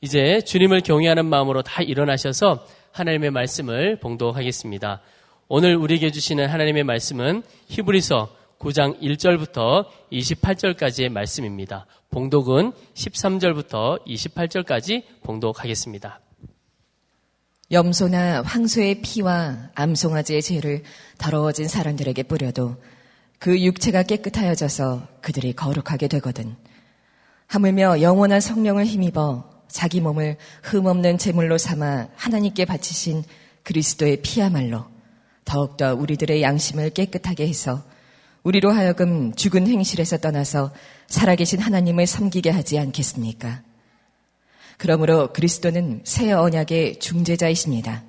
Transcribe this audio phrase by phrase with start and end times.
[0.00, 5.00] 이제 주님을 경외하는 마음으로 다 일어나셔서 하나님의 말씀을 봉독하겠습니다.
[5.48, 11.86] 오늘 우리에게 주시는 하나님의 말씀은 히브리서 9장 1절부터 28절까지의 말씀입니다.
[12.10, 16.20] 봉독은 13절부터 28절까지 봉독하겠습니다.
[17.70, 20.82] 염소나 황소의 피와 암송아지의 죄를
[21.18, 22.76] 더러워진 사람들에게 뿌려도
[23.38, 26.56] 그 육체가 깨끗하여져서 그들이 거룩하게 되거든.
[27.46, 33.22] 하물며 영원한 성령을 힘입어 자기 몸을 흠없는 제물로 삼아 하나님께 바치신
[33.62, 34.86] 그리스도의 피야말로
[35.44, 37.82] 더욱더 우리들의 양심을 깨끗하게 해서
[38.42, 40.72] 우리로 하여금 죽은 행실에서 떠나서
[41.08, 43.62] 살아계신 하나님을 섬기게 하지 않겠습니까?
[44.78, 48.04] 그러므로 그리스도는 새 언약의 중재자이십니다.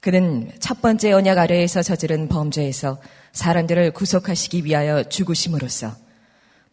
[0.00, 3.00] 그는 첫 번째 언약 아래에서 저지른 범죄에서
[3.32, 5.96] 사람들을 구속하시기 위하여 죽으심으로써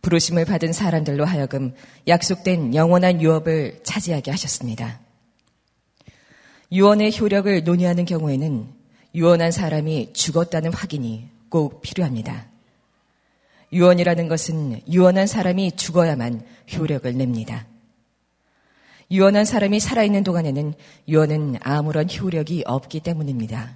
[0.04, 1.74] 부르심을 받은 사람들로 하여금
[2.08, 5.00] 약속된 영원한 유업을 차지하게 하셨습니다.
[6.72, 8.68] 유언의 효력을 논의하는 경우에는
[9.16, 12.48] 유언한 사람이 죽었다는 확인이 꼭 필요합니다.
[13.72, 16.46] 유언이라는 것은 유언한 사람이 죽어야만
[16.76, 17.66] 효력을 냅니다.
[19.10, 20.74] 유언한 사람이 살아있는 동안에는
[21.08, 23.74] 유언은 아무런 효력이 없기 때문입니다.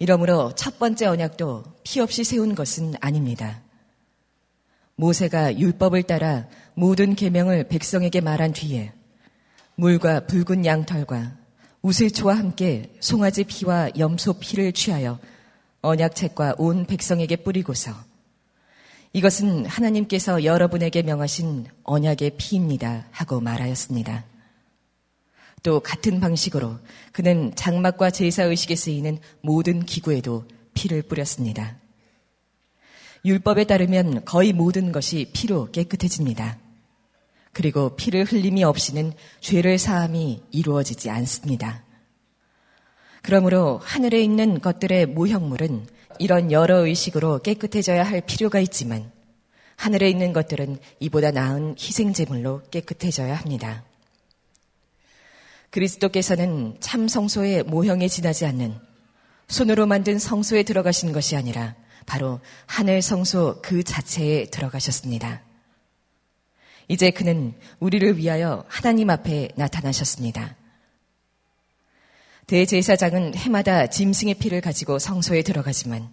[0.00, 3.63] 이러므로 첫 번째 언약도 피 없이 세운 것은 아닙니다.
[4.96, 8.92] 모세가 율법을 따라 모든 계명을 백성에게 말한 뒤에
[9.76, 11.36] 물과 붉은 양털과
[11.82, 15.18] 우슬초와 함께 송아지 피와 염소 피를 취하여
[15.82, 17.92] 언약책과 온 백성에게 뿌리고서
[19.12, 24.24] 이것은 하나님께서 여러분에게 명하신 언약의 피입니다 하고 말하였습니다.
[25.62, 26.78] 또 같은 방식으로
[27.12, 31.76] 그는 장막과 제사의식에 쓰이는 모든 기구에도 피를 뿌렸습니다.
[33.24, 36.58] 율법에 따르면 거의 모든 것이 피로 깨끗해집니다.
[37.52, 41.84] 그리고 피를 흘림이 없이는 죄를 사함이 이루어지지 않습니다.
[43.22, 45.86] 그러므로 하늘에 있는 것들의 모형물은
[46.18, 49.10] 이런 여러 의식으로 깨끗해져야 할 필요가 있지만
[49.76, 53.84] 하늘에 있는 것들은 이보다 나은 희생제물로 깨끗해져야 합니다.
[55.70, 58.74] 그리스도께서는 참 성소의 모형에 지나지 않는
[59.48, 61.74] 손으로 만든 성소에 들어가신 것이 아니라
[62.06, 65.42] 바로 하늘 성소 그 자체에 들어가셨습니다.
[66.88, 70.56] 이제 그는 우리를 위하여 하나님 앞에 나타나셨습니다.
[72.46, 76.10] 대제사장은 해마다 짐승의 피를 가지고 성소에 들어가지만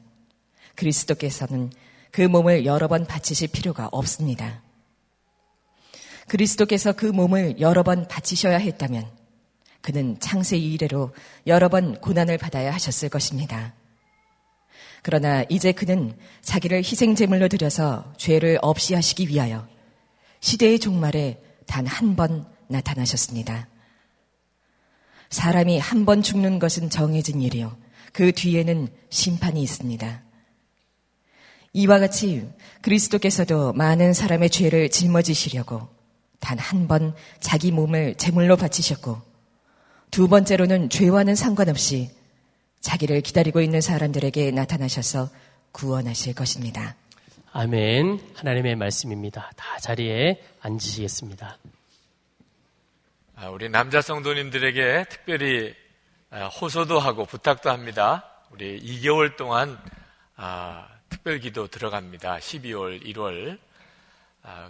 [0.75, 1.71] 그리스도께서는
[2.11, 4.61] 그 몸을 여러 번 바치실 필요가 없습니다.
[6.27, 9.05] 그리스도께서 그 몸을 여러 번 바치셔야 했다면
[9.81, 11.13] 그는 창세 이래로
[11.47, 13.73] 여러 번 고난을 받아야 하셨을 것입니다.
[15.01, 19.67] 그러나 이제 그는 자기를 희생제물로 들여서 죄를 없이 하시기 위하여
[20.41, 23.67] 시대의 종말에 단 한 번 나타나셨습니다.
[25.29, 27.75] 사람이 한 번 죽는 것은 정해진 일이요.
[28.13, 30.21] 그 뒤에는 심판이 있습니다.
[31.73, 32.47] 이와 같이
[32.81, 35.87] 그리스도께서도 많은 사람의 죄를 짊어지시려고
[36.39, 39.21] 단 한 번 자기 몸을 제물로 바치셨고
[40.11, 42.09] 두 번째로는 죄와는 상관없이
[42.81, 45.29] 자기를 기다리고 있는 사람들에게 나타나셔서
[45.71, 46.95] 구원하실 것입니다.
[47.53, 48.33] 아멘.
[48.35, 49.51] 하나님의 말씀입니다.
[49.55, 51.57] 다 자리에 앉으시겠습니다.
[53.35, 55.73] 아, 우리 남자 성도님들에게 특별히
[56.31, 58.25] 아, 호소도 하고 부탁도 합니다.
[58.51, 59.77] 우리 2개월 동안
[60.35, 62.37] 아, 특별 기도 들어갑니다.
[62.37, 63.59] 12월, 1월.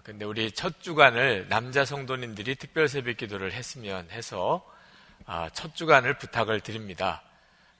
[0.03, 4.65] 근데 우리 첫 주간을 남자 성도님들이 특별 새벽 기도를 했으면 해서
[5.53, 7.21] 첫 주간을 부탁을 드립니다.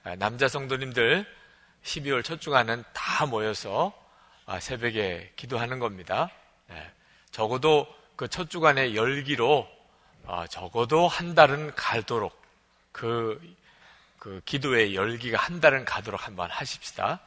[0.04, 1.24] 아, 남자 성도님들
[1.84, 3.92] 12월 첫 주간은 다 모여서
[4.46, 6.30] 아, 새벽에 기도하는 겁니다.
[6.70, 6.90] 예,
[7.30, 7.86] 적어도
[8.16, 9.68] 그 첫 주간의 열기로
[10.26, 12.40] 아, 적어도 한 달은 가도록
[12.92, 13.40] 그,
[14.18, 17.20] 그 기도의 열기가 한 달은 가도록 한번 하십시다.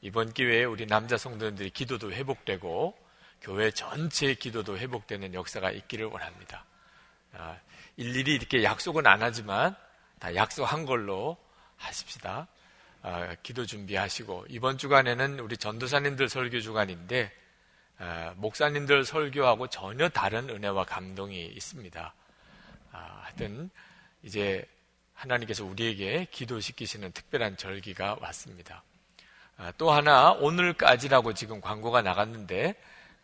[0.00, 2.98] 이번 기회에 우리 남자 성도님들이 기도도 회복되고
[3.40, 6.64] 교회 전체의 기도도 회복되는 역사가 있기를 원합니다.
[7.96, 9.76] 일일이 이렇게 약속은 안 하지만
[10.18, 11.36] 다 약속한 걸로
[11.82, 12.48] 하십시다.
[13.02, 17.32] 아, 기도 준비하시고 이번 주간에는 우리 전도사님들 설교 주간인데
[17.98, 22.14] 아, 목사님들 설교하고 전혀 다른 은혜와 감동이 있습니다.
[22.92, 23.70] 아, 하여튼
[24.22, 24.64] 이제
[25.14, 28.82] 하나님께서 우리에게 기도시키시는 특별한 절기가 왔습니다.
[29.56, 32.74] 아, 또 하나 오늘까지라고 지금 광고가 나갔는데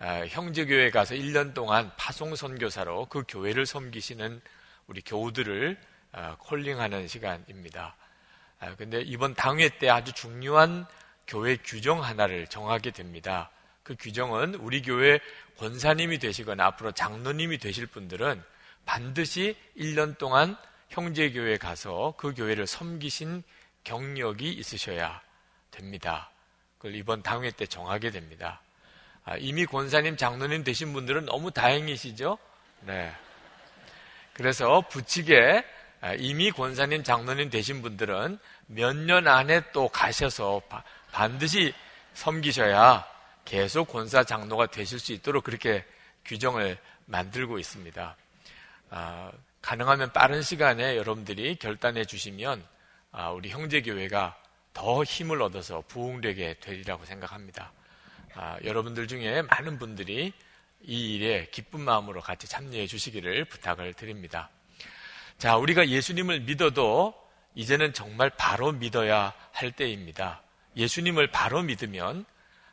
[0.00, 4.40] 아, 형제교회 가서 1년 동안 파송 선교사로 그 교회를 섬기시는
[4.87, 5.76] 우리 교우들을
[6.12, 7.96] 아, 콜링하는 시간입니다.
[8.60, 10.87] 아, 근데 이번 당회 때 아주 중요한
[11.26, 13.50] 교회 규정 하나를 정하게 됩니다.
[13.82, 15.20] 그 규정은 우리 교회
[15.58, 18.43] 권사님이 되시거나 앞으로 장로님이 되실 분들은
[18.84, 20.56] 반드시 1년 동안
[20.88, 23.43] 형제 교회에 가서 그 교회를 섬기신
[23.84, 25.20] 경력이 있으셔야
[25.70, 26.31] 됩니다.
[26.78, 28.61] 그걸 이번 당회 때 정하게 됩니다.
[29.25, 32.38] 아, 이미 권사님, 장로님 되신 분들은 너무 다행이시죠?
[32.82, 33.12] 네.
[34.32, 35.77] 그래서 부칙에 아,
[36.18, 40.62] 이미 권사님, 장로님 되신 분들은 몇 년 안에 또 가셔서
[41.10, 41.74] 반드시
[42.14, 43.06] 섬기셔야
[43.44, 45.84] 계속 권사 장로가 되실 수 있도록 그렇게
[46.24, 48.16] 규정을 만들고 있습니다.
[48.90, 52.64] 아, 가능하면 빠른 시간에 여러분들이 결단해 주시면
[53.10, 54.36] 아, 우리 형제교회가
[54.74, 57.72] 더 힘을 얻어서 부흥되게 되리라고 생각합니다.
[58.34, 60.32] 아, 여러분들 중에 많은 분들이
[60.82, 64.50] 이 일에 기쁜 마음으로 같이 참여해 주시기를 부탁을 드립니다.
[65.38, 67.14] 자, 우리가 예수님을 믿어도
[67.55, 70.43] 이제는 정말 바로 믿어야 할 때입니다.
[70.76, 72.25] 예수님을 바로 믿으면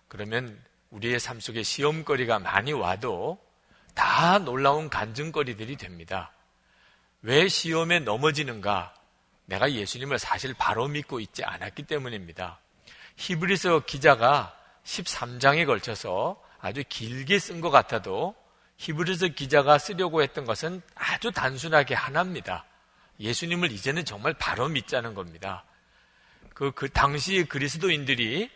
[0.07, 0.59] 그러면
[0.89, 3.39] 우리의 삶 속에 시험거리가 많이 와도
[3.93, 6.31] 다 놀라운 간증거리들이 됩니다.
[7.21, 8.95] 왜 시험에 넘어지는가?
[9.45, 12.59] 내가 예수님을 사실 바로 믿고 있지 않았기 때문입니다.
[13.17, 18.35] 히브리서 기자가 13장에 걸쳐서 아주 길게 쓴 것 같아도
[18.77, 22.65] 히브리서 기자가 쓰려고 했던 것은 아주 단순하게 하나입니다.
[23.19, 25.63] 예수님을 이제는 정말 바로 믿자는 겁니다.
[26.53, 28.49] 그, 그 당시의 그리스도인들이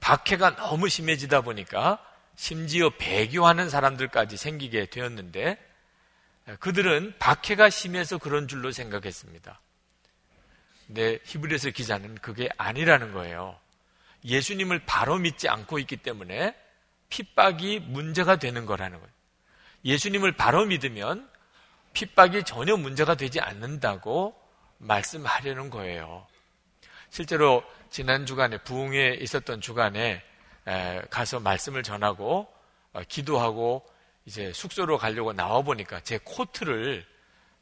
[0.00, 2.02] 박해가 너무 심해지다 보니까
[2.36, 5.58] 심지어 배교하는 사람들까지 생기게 되었는데
[6.60, 9.60] 그들은 박해가 심해서 그런 줄로 생각했습니다.
[10.86, 13.58] 근데 히브리서 기자는 그게 아니라는 거예요.
[14.24, 16.54] 예수님을 바로 믿지 않고 있기 때문에
[17.08, 19.15] 핍박이 문제가 되는 거라는 거예요.
[19.86, 21.30] 예수님을 바로 믿으면
[21.92, 24.34] 핍박이 전혀 문제가 되지 않는다고
[24.78, 26.26] 말씀하려는 거예요.
[27.08, 30.22] 실제로 지난 주간에 부흥에 있었던 주간에
[31.08, 32.52] 가서 말씀을 전하고
[32.92, 33.86] 어, 기도하고
[34.24, 37.06] 이제 숙소로 가려고 나와 보니까 제 코트를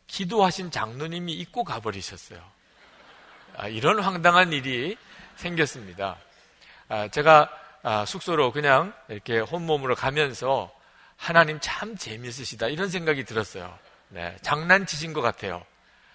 [0.07, 2.41] 기도하신 장로님이 입고 가버리셨어요.
[3.57, 4.97] 아, 이런 황당한 일이
[5.37, 6.17] 생겼습니다.
[6.89, 7.51] 아, 제가
[7.83, 10.73] 아, 숙소로 그냥 이렇게 혼몸으로 가면서
[11.17, 13.77] 하나님 참 재미있으시다 이런 생각이 들었어요.
[14.09, 15.65] 네, 장난치신 것 같아요.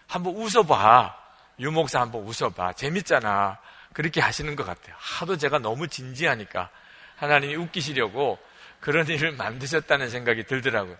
[0.07, 1.15] 한번 웃어봐.
[1.59, 2.73] 유목사 한번 웃어봐.
[2.73, 3.59] 재밌잖아.
[3.93, 4.95] 그렇게 하시는 것 같아요.
[4.97, 6.69] 하도 제가 너무 진지하니까
[7.15, 8.39] 하나님이 웃기시려고
[8.79, 10.97] 그런 일을 만드셨다는 생각이 들더라고요.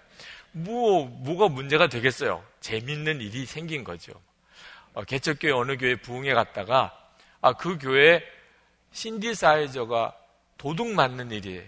[0.52, 2.44] 뭐, 뭐가 문제가 되겠어요?
[2.60, 4.12] 재밌는 일이 생긴 거죠.
[4.94, 6.94] 어, 개척교회 어느 교회 부흥회 갔다가,
[7.42, 8.22] 아, 그 교회
[8.92, 10.16] 신디사이저가
[10.57, 11.63] 도둑 맞는 일이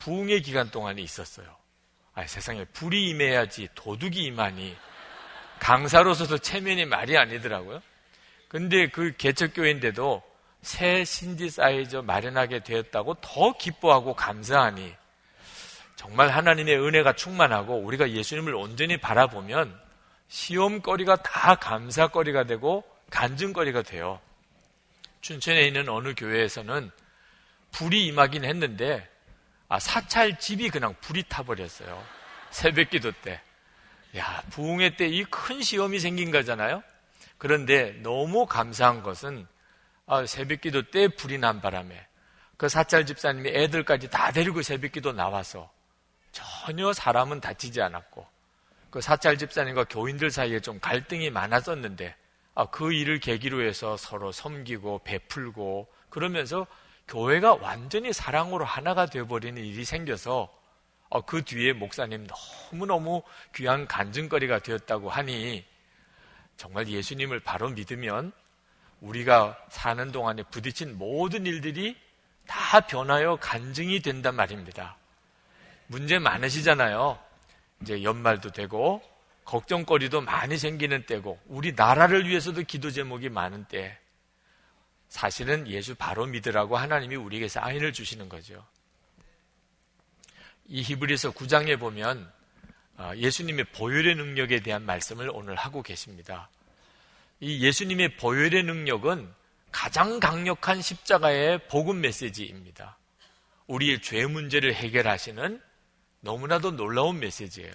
[0.00, 1.57] 부흥회 기간 동안에 있었어요.
[2.18, 4.76] 아, 세상에 불이 임해야지 도둑이 임하니
[5.60, 7.80] 강사로서도 체면이 말이 아니더라고요.
[8.48, 10.20] 근데 그 개척교회인데도
[10.62, 14.96] 새 신디사이저 마련하게 되었다고 더 기뻐하고 감사하니
[15.94, 19.80] 정말 하나님의 은혜가 충만하고 우리가 예수님을 온전히 바라보면
[20.26, 24.18] 시험거리가 다 감사거리가 되고 간증거리가 돼요.
[25.20, 26.90] 춘천에 있는 어느 교회에서는
[27.70, 29.07] 불이 임하긴 했는데
[29.68, 32.02] 아, 사찰 집이 그냥 불이 타버렸어요.
[32.50, 33.40] 새벽 기도 때.
[34.16, 36.82] 야, 부흥회 때 이 큰 시험이 생긴 거잖아요?
[37.36, 39.46] 그런데 너무 감사한 것은
[40.06, 42.06] 아, 새벽 기도 때 불이 난 바람에
[42.56, 45.70] 그 사찰 집사님이 애들까지 다 데리고 새벽 기도 나와서
[46.32, 48.26] 전혀 사람은 다치지 않았고
[48.90, 52.16] 그 사찰 집사님과 교인들 사이에 좀 갈등이 많았었는데
[52.54, 56.66] 아, 그 일을 계기로 해서 서로 섬기고 베풀고 그러면서
[57.08, 60.54] 교회가 완전히 사랑으로 하나가 되어버리는 일이 생겨서
[61.10, 62.26] 아, 그 뒤에 목사님
[62.70, 63.22] 너무너무
[63.54, 65.64] 귀한 간증거리가 되었다고 하니
[66.58, 68.32] 정말 예수님을 바로 믿으면
[69.00, 71.96] 우리가 사는 동안에 부딪힌 모든 일들이
[72.46, 74.96] 다 변하여 간증이 된단 말입니다.
[75.86, 77.18] 문제 많으시잖아요.
[77.80, 79.00] 이제 연말도 되고
[79.44, 83.98] 걱정거리도 많이 생기는 때고 우리 나라를 위해서도 기도 제목이 많은 때
[85.08, 88.64] 사실은 예수 바로 믿으라고 하나님이 우리에게 사인을 주시는 거죠.
[90.66, 92.30] 이 히브리서 9장에 보면
[92.98, 96.50] 어, 예수님의 보혈의 능력에 대한 말씀을 오늘 하고 계십니다.
[97.40, 99.32] 이 예수님의 보혈의 능력은
[99.70, 102.98] 가장 강력한 십자가의 복음 메시지입니다.
[103.68, 105.62] 우리의 죄 문제를 해결하시는
[106.20, 107.72] 너무나도 놀라운 메시지예요.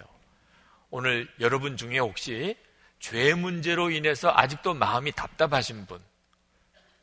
[0.90, 2.56] 오늘 여러분 중에 혹시
[3.00, 6.00] 죄 문제로 인해서 아직도 마음이 답답하신 분,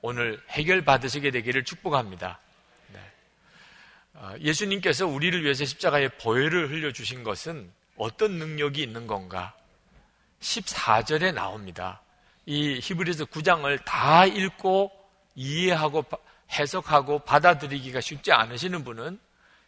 [0.02, 2.40] 오늘 해결 받으시게 되기를 축복합니다.
[2.88, 3.00] 네.
[4.16, 9.54] 어, 예수님께서 우리를 위해서 십자가에 보혈을 흘려주신 것은 어떤 능력이 있는 건가?
[10.40, 12.02] 14절에 나옵니다.
[12.46, 14.92] 이 히브리서 9장을 다 읽고
[15.36, 16.04] 이해하고
[16.52, 19.20] 해석하고 받아들이기가 쉽지 않으시는 분은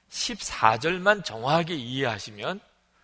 [0.09, 2.59] 14절만 정확하게 이해하시면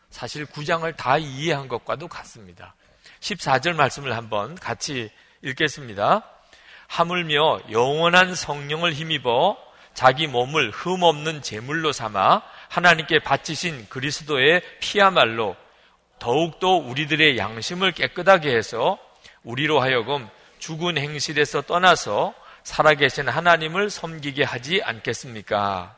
[0.10, 2.76] 사실 9장을 다 이해한 것과도 같습니다.
[3.20, 5.12] 14절 말씀을 한번 같이
[5.44, 6.39] 읽겠습니다.
[6.90, 9.58] 하물며 영원한 성령을 힘입어
[9.94, 15.56] 자기 몸을 흠없는 제물로 삼아 하나님께 바치신 그리스도의 피야말로
[16.18, 18.98] 더욱더 우리들의 양심을 깨끗하게 해서
[19.44, 20.28] 우리로 하여금
[20.58, 25.96] 죽은 행실에서 떠나서 살아계신 하나님을 섬기게 하지 않겠습니까?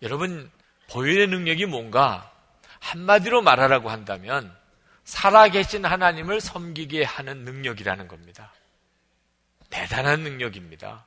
[0.00, 0.50] 여러분,
[0.90, 2.30] 보혈의 능력이 뭔가
[2.80, 4.56] 한마디로 말하라고 한다면
[5.04, 8.52] 살아계신 하나님을 섬기게 하는 능력이라는 겁니다.
[9.72, 11.06] 대단한 능력입니다.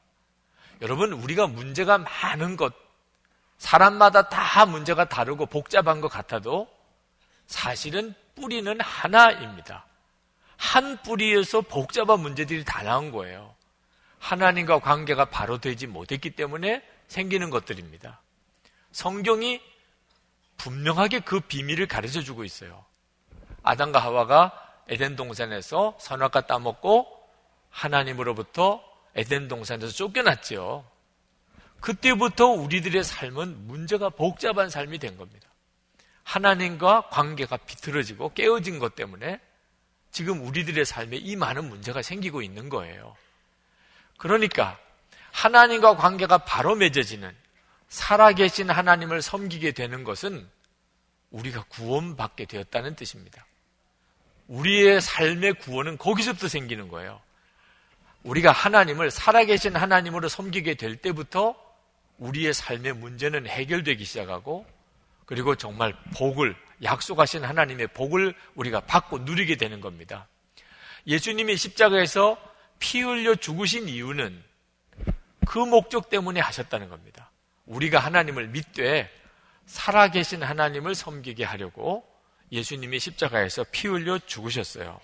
[0.82, 2.74] 여러분, 우리가 문제가 많은 것,
[3.60, 6.68] 사람마다 다 문제가 다르고 복잡한 것 같아도
[7.46, 9.86] 사실은 뿌리는 하나입니다.
[10.58, 13.56] 한 뿌리에서 복잡한 문제들이 다 나온 거예요.
[14.18, 18.22] 하나님과 관계가 바로 되지 못했기 때문에 생기는 것들입니다.
[18.92, 19.62] 성경이
[20.58, 22.84] 분명하게 그 비밀을 가르쳐 주고 있어요.
[23.62, 24.52] 아담과 하와가
[24.88, 27.15] 에덴 동산에서 선악과 따먹고
[27.76, 28.82] 하나님으로부터
[29.16, 30.86] 에덴 동산에서 쫓겨났지요.
[31.82, 35.48] 그때부터 우리들의 삶은 문제가 복잡한 삶이 된 겁니다.
[36.24, 39.40] 하나님과 관계가 비틀어지고 깨어진 것 때문에
[40.10, 43.16] 지금 우리들의 삶에 이 많은 문제가 생기고 있는 거예요.
[44.18, 44.80] 그러니까
[45.32, 47.36] 하나님과 관계가 바로 맺어지는
[47.90, 50.50] 살아계신 하나님을 섬기게 되는 것은
[51.32, 53.46] 우리가 구원받게 되었다는 뜻입니다.
[54.48, 57.22] 우리의 삶의 구원은 거기서부터 생기는 거예요.
[58.26, 61.56] 우리가 하나님을 살아계신 하나님으로 섬기게 될 때부터
[62.18, 64.66] 우리의 삶의 문제는 해결되기 시작하고
[65.26, 70.28] 그리고 정말 복을 약속하신 하나님의 복을 우리가 받고 누리게 되는 겁니다.
[71.06, 72.38] 예수님이 십자가에서
[72.80, 74.44] 피 흘려 죽으신 이유는
[75.46, 77.32] 그 목적 때문에 하셨다는 겁니다.
[77.68, 79.10] 우리가 하나님을 믿되
[79.68, 82.08] 살아계신 하나님을 섬기게 하려고
[82.52, 85.00] 예수님이 십자가에서 피 흘려 죽으셨어요.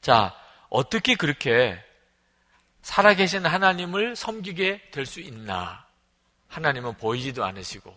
[0.00, 0.34] 자,
[0.70, 1.82] 어떻게 그렇게
[2.82, 5.84] 살아계신 하나님을 섬기게 될 수 있나?
[6.48, 7.96] 하나님은 보이지도 않으시고,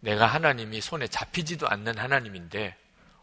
[0.00, 2.76] 내가 하나님이 손에 잡히지도 않는 하나님인데,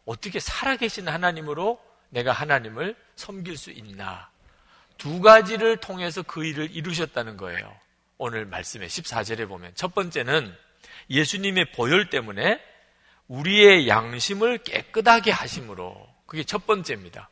[0.06, 4.30] 어떻게 살아계신 하나님으로 내가 하나님을 섬길 수 있나?
[4.98, 7.76] 두 가지를 통해서 그 일을 이루셨다는 거예요.
[8.18, 9.74] 오늘 말씀의 14절에 보면.
[9.76, 10.56] 첫 번째는
[11.10, 12.60] 예수님의 보혈 때문에
[13.28, 16.08] 우리의 양심을 깨끗하게 하심으로.
[16.26, 17.30] 그게 첫 번째입니다.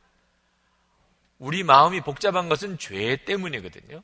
[1.37, 4.03] 우리 마음이 복잡한 것은 죄 때문이거든요.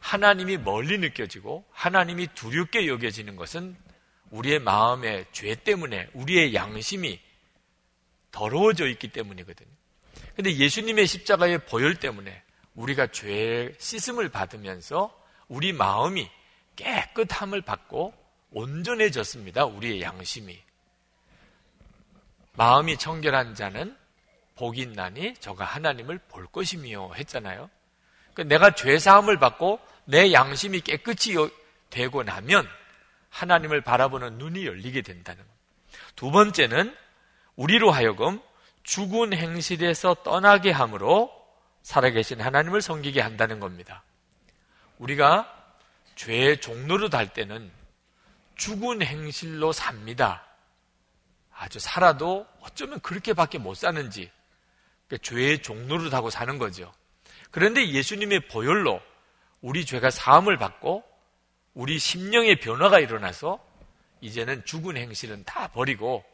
[0.00, 3.76] 하나님이 멀리 느껴지고 하나님이 두렵게 여겨지는 것은
[4.30, 7.20] 우리의 마음의 죄 때문에 우리의 양심이
[8.30, 9.70] 더러워져 있기 때문이거든요.
[10.34, 12.42] 근데 예수님의 십자가의 보혈 때문에
[12.74, 15.16] 우리가 죄의 씻음을 받으면서
[15.48, 16.30] 우리 마음이
[16.76, 18.14] 깨끗함을 받고
[18.50, 19.64] 온전해졌습니다.
[19.64, 20.58] 우리의 양심이.
[22.54, 23.96] 마음이 청결한 자는
[24.58, 27.70] 복이 있나니 저가 하나님을 볼 것이며 했잖아요.
[28.34, 31.36] 그러니까 내가 죄 사함을 받고 내 양심이 깨끗이
[31.90, 32.68] 되고 나면
[33.30, 35.58] 하나님을 바라보는 눈이 열리게 된다는 겁니다.
[36.16, 36.94] 두 번째는
[37.56, 38.40] 우리로 하여금
[38.82, 41.30] 죽은 행실에서 떠나게 함으로
[41.82, 44.02] 살아계신 하나님을 섬기게 한다는 겁니다.
[44.98, 45.54] 우리가
[46.16, 47.70] 죄의 종로로 달 때는
[48.56, 50.44] 죽은 행실로 삽니다.
[51.54, 54.30] 아주 살아도 어쩌면 그렇게밖에 못 사는지
[55.08, 56.92] 그러니까 죄의 종로를 타고 사는 거죠.
[57.50, 59.00] 그런데 예수님의 보혈로
[59.60, 61.02] 우리 죄가 사함을 받고
[61.74, 63.64] 우리 심령의 변화가 일어나서
[64.20, 66.24] 이제는 죽은 행실은 다 버리고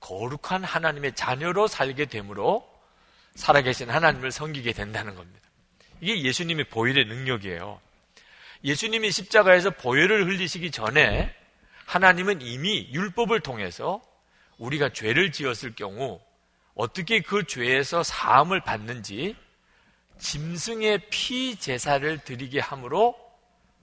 [0.00, 2.68] 거룩한 하나님의 자녀로 살게 되므로
[3.34, 5.48] 살아계신 하나님을 섬기게 된다는 겁니다.
[6.00, 7.80] 이게 예수님의 보혈의 능력이에요.
[8.64, 11.34] 예수님이 십자가에서 보혈을 흘리시기 전에
[11.86, 14.02] 하나님은 이미 율법을 통해서
[14.58, 16.20] 우리가 죄를 지었을 경우
[16.78, 19.36] 어떻게 그 죄에서 사함을 받는지
[20.20, 23.18] 짐승의 피 제사를 드리게 함으로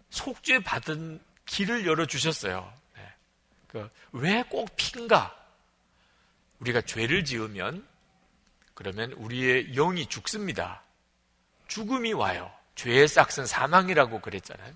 [0.09, 2.73] 속죄 받은 길을 열어 주셨어요.
[2.95, 3.03] 네.
[3.67, 5.35] 그 왜꼭 피인가?
[6.59, 7.85] 우리가 죄를 지으면
[8.73, 10.81] 그러면 우리의 영이 죽습니다.
[11.67, 12.49] 죽음이 와요.
[12.75, 14.73] 죄의 싹은 사망이라고 그랬잖아요.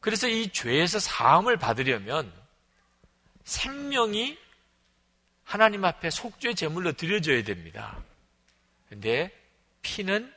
[0.00, 2.32] 그래서 이 죄에서 사함을 받으려면
[3.44, 4.43] 생명이
[5.44, 8.02] 하나님 앞에 속죄 제물로 드려져야 됩니다.
[8.88, 9.30] 근데
[9.82, 10.32] 피는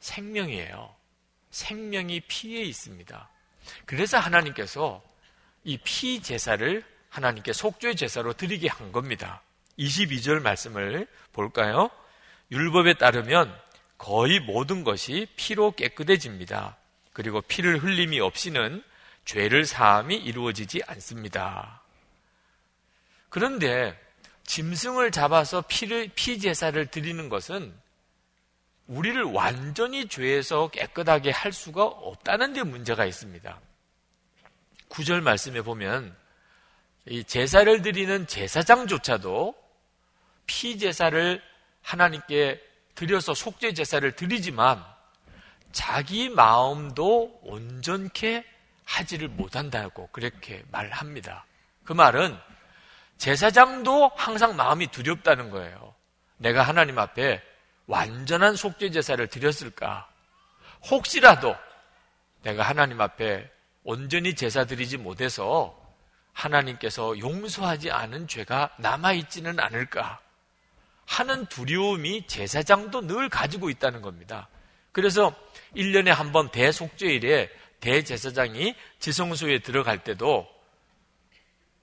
[0.00, 0.94] 생명이에요.
[1.50, 3.28] 생명이 피에 있습니다.
[3.86, 5.02] 그래서 하나님께서
[5.64, 9.42] 이 피 제사를 하나님께 속죄 제사로 드리게 한 겁니다.
[9.78, 11.90] 22절 말씀을 볼까요?
[12.50, 13.54] 율법에 따르면
[13.96, 16.76] 거의 모든 것이 피로 깨끗해집니다.
[17.12, 18.82] 그리고 피를 흘림이 없이는
[19.24, 21.82] 죄를 사함이 이루어지지 않습니다.
[23.28, 23.98] 그런데
[24.48, 27.72] 짐승을 잡아서 피를, 피 제사를 드리는 것은
[28.86, 33.60] 우리를 완전히 죄에서 깨끗하게 할 수가 없다는 데 문제가 있습니다.
[34.88, 36.16] 구절 말씀에 보면
[37.04, 39.54] 이 제사를 드리는 제사장조차도
[40.46, 41.42] 피 제사를
[41.82, 42.58] 하나님께
[42.94, 44.82] 드려서 속죄 제사를 드리지만
[45.72, 48.46] 자기 마음도 온전케
[48.84, 51.44] 하지를 못한다고 그렇게 말합니다.
[51.84, 52.34] 그 말은
[53.18, 55.94] 제사장도 항상 마음이 두렵다는 거예요.
[56.38, 57.42] 내가 하나님 앞에
[57.86, 60.08] 완전한 속죄 제사를 드렸을까?
[60.90, 61.56] 혹시라도
[62.42, 63.50] 내가 하나님 앞에
[63.82, 65.76] 온전히 제사 드리지 못해서
[66.32, 70.20] 하나님께서 용서하지 않은 죄가 남아있지는 않을까
[71.06, 74.48] 하는 두려움이 제사장도 늘 가지고 있다는 겁니다.
[74.92, 75.34] 그래서
[75.74, 80.46] 1년에 한 번 대속죄일에 대제사장이 지성소에 들어갈 때도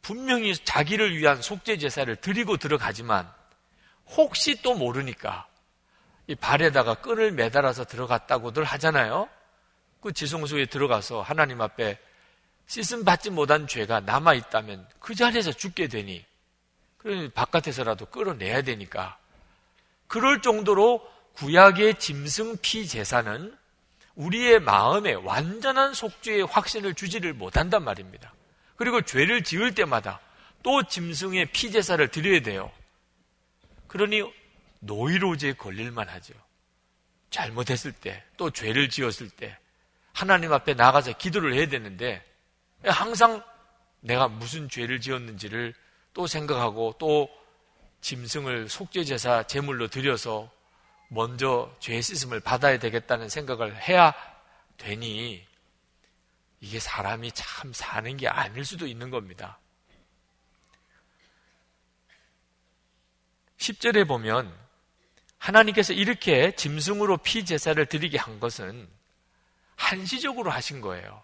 [0.06, 3.28] 분명히 자기를 위한 속죄 제사를 드리고 들어가지만
[4.06, 5.48] 혹시 또 모르니까
[6.28, 9.28] 이 발에다가 끈을 매달아서 들어갔다고들 하잖아요.
[10.02, 11.98] 그 지성소에 들어가서 하나님 앞에
[12.68, 16.24] 씻음 받지 못한 죄가 남아 있다면 그 자리에서 죽게 되니
[17.00, 19.18] 그러니 바깥에서라도 끌어내야 되니까
[20.06, 21.02] 그럴 정도로
[21.34, 23.58] 구약의 짐승 피 제사는
[24.14, 28.36] 우리의 마음에 완전한 속죄의 확신을 주지를 못한단 말입니다.
[28.76, 30.20] 그리고 죄를 지을 때마다
[30.64, 32.72] 또 짐승의 피 제사를 드려야 돼요.
[33.88, 34.24] 그러니
[34.80, 36.34] 노이로제에 걸릴만 하죠.
[37.30, 39.58] 잘못했을 때, 또 죄를 지었을 때,
[40.14, 42.24] 하나님 앞에 나가서 기도를 해야 되는데,
[42.84, 43.44] 항상
[44.00, 45.74] 내가 무슨 죄를 지었는지를
[46.14, 47.30] 또 생각하고 또
[48.02, 50.52] 짐승을 속죄제사 제물로 드려서
[51.10, 54.14] 먼저 죄 씻음을 받아야 되겠다는 생각을 해야
[54.78, 55.46] 되니
[56.66, 59.60] 이게 사람이 참 사는 게 아닐 수도 있는 겁니다.
[63.60, 64.52] 10절에 보면
[65.38, 68.90] 하나님께서 이렇게 짐승으로 피 제사를 드리게 한 것은
[69.76, 71.24] 한시적으로 하신 거예요.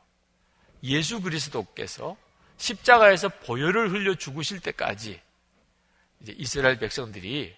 [0.83, 2.15] 예수 그리스도께서
[2.57, 5.19] 십자가에서 보혈을 흘려 죽으실 때까지
[6.37, 7.57] 이스라엘 백성들이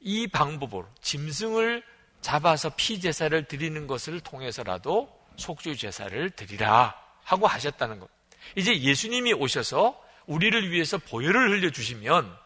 [0.00, 1.84] 이 방법으로 짐승을
[2.22, 6.99] 잡아서 피 제사를 드리는 것을 통해서라도 속죄 제사를 드리라
[7.30, 8.08] 하고 하셨다는 것.
[8.56, 12.36] 이제 예수님이 오셔서 우리를 위해서 보혈을 흘려 주시면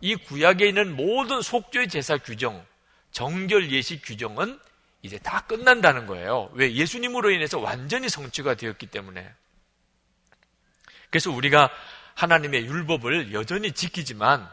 [0.00, 2.64] 이 구약에 있는 모든 속죄 제사 규정,
[3.12, 4.58] 정결 예식 규정은
[5.02, 6.50] 이제 다 끝난다는 거예요.
[6.54, 9.32] 왜 예수님으로 인해서 완전히 성취가 되었기 때문에.
[11.10, 11.70] 그래서 우리가
[12.14, 14.48] 하나님의 율법을 여전히 지키지만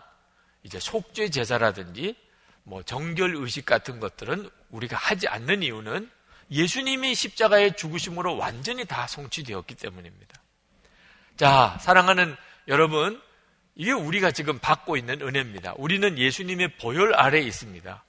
[0.63, 2.15] 이제 속죄 제사라든지
[2.63, 6.11] 뭐 정결 의식 같은 것들은 우리가 하지 않는 이유는
[6.51, 10.41] 예수님이 십자가의 죽으심으로 완전히 다 성취되었기 때문입니다.
[11.35, 12.35] 자, 사랑하는
[12.67, 13.21] 여러분,
[13.75, 15.75] 이게 우리가 지금 받고 있는 은혜입니다.
[15.77, 18.03] 우리는 예수님의 보혈 아래에 있습니다.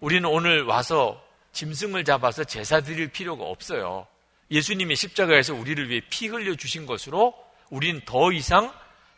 [0.00, 1.22] 우리는 오늘 와서
[1.52, 4.06] 짐승을 잡아서 제사 드릴 필요가 없어요.
[4.50, 7.34] 예수님이 십자가에서 우리를 위해 피 흘려 주신 것으로
[7.70, 8.72] 우린 더 이상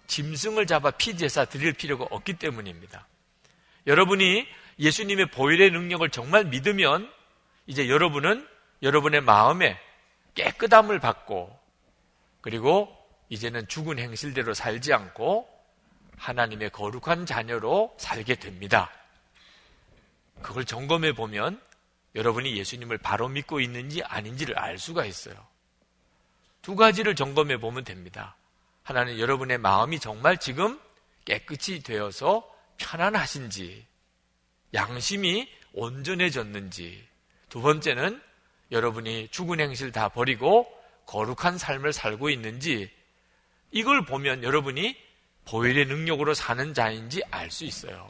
[0.06, 3.06] 짐승을 잡아 피 제사 드릴 필요가 없기 때문입니다.
[3.86, 4.46] 여러분이
[4.78, 7.10] 예수님의 보혈의 능력을 정말 믿으면
[7.66, 8.46] 이제 여러분은
[8.82, 9.78] 여러분의 마음에
[10.34, 11.58] 깨끗함을 받고
[12.40, 12.96] 그리고
[13.28, 15.48] 이제는 죽은 행실대로 살지 않고
[16.18, 18.90] 하나님의 거룩한 자녀로 살게 됩니다.
[20.42, 21.60] 그걸 점검해 보면
[22.14, 25.34] 여러분이 예수님을 바로 믿고 있는지 아닌지를 알 수가 있어요.
[26.60, 28.36] 두 가지를 점검해 보면 됩니다.
[28.82, 30.78] 하나는 여러분의 마음이 정말 지금
[31.24, 33.86] 깨끗이 되어서 편안하신지,
[34.74, 37.08] 양심이 온전해졌는지,
[37.52, 38.18] 두 번째는
[38.70, 40.66] 여러분이 죽은 행실 다 버리고
[41.04, 42.90] 거룩한 삶을 살고 있는지,
[43.70, 44.96] 이걸 보면 여러분이
[45.44, 48.08] 보혈의 능력으로 사는 자인지 알 수 있어요.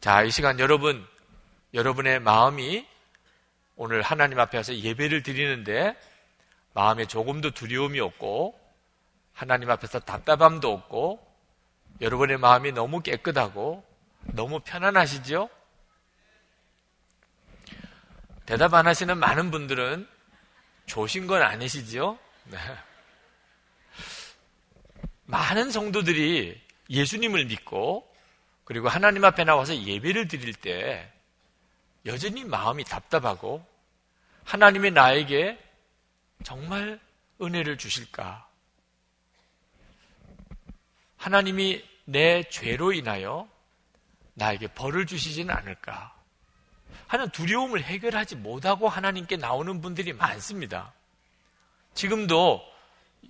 [0.00, 1.06] 자, 이 시간 여러분,
[1.74, 2.84] 여러분의 마음이
[3.76, 5.94] 오늘 하나님 앞에 서 예배를 드리는데
[6.74, 8.58] 마음에 조금도 두려움이 없고
[9.32, 11.24] 하나님 앞에서 답답함도 없고
[12.00, 13.84] 여러분의 마음이 너무 깨끗하고
[14.22, 15.48] 너무 편안하시죠?
[18.48, 20.08] 대답 안 하시는 많은 분들은
[20.86, 22.18] 조신 건 아니시죠?
[22.44, 22.56] 네.
[25.26, 26.58] 많은 성도들이
[26.88, 28.10] 예수님을 믿고
[28.64, 31.12] 그리고 하나님 앞에 나와서 예배를 드릴 때
[32.06, 33.62] 여전히 마음이 답답하고
[34.44, 35.62] 하나님이 나에게
[36.42, 36.98] 정말
[37.42, 38.48] 은혜를 주실까?
[41.18, 43.46] 하나님이 내 죄로 인하여
[44.32, 46.17] 나에게 벌을 주시지는 않을까?
[47.08, 50.92] 하는 두려움을 해결하지 못하고 하나님께 나오는 분들이 많습니다.
[51.94, 52.62] 지금도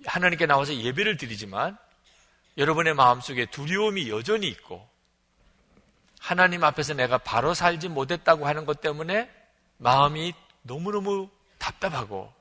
[0.05, 1.77] 하나님께 나와서 예배를 드리지만
[2.57, 4.87] 여러분의 마음속에 두려움이 여전히 있고
[6.19, 9.29] 하나님 앞에서 내가 바로 살지 못했다고 하는 것 때문에
[9.77, 12.31] 마음이 너무너무 답답하고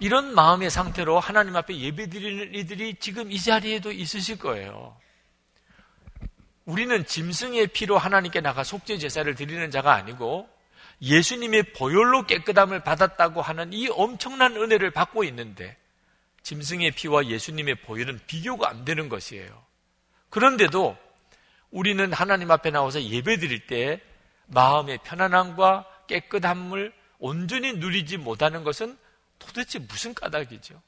[0.00, 4.96] 이런 마음의 상태로 하나님 앞에 예배 드리는 이들이 지금 이 자리에도 있으실 거예요.
[6.66, 10.48] 우리는 짐승의 피로 하나님께 나가 속죄 제사를 드리는 자가 아니고
[11.00, 15.76] 예수님의 보혈로 깨끗함을 받았다고 하는 이 엄청난 은혜를 받고 있는데
[16.42, 19.64] 짐승의 피와 예수님의 보혈은 비교가 안 되는 것이에요.
[20.28, 20.96] 그런데도
[21.70, 24.00] 우리는 하나님 앞에 나와서 예배 드릴 때
[24.46, 28.96] 마음의 편안함과 깨끗함을 온전히 누리지 못하는 것은
[29.38, 30.80] 도대체 무슨 까닭이죠?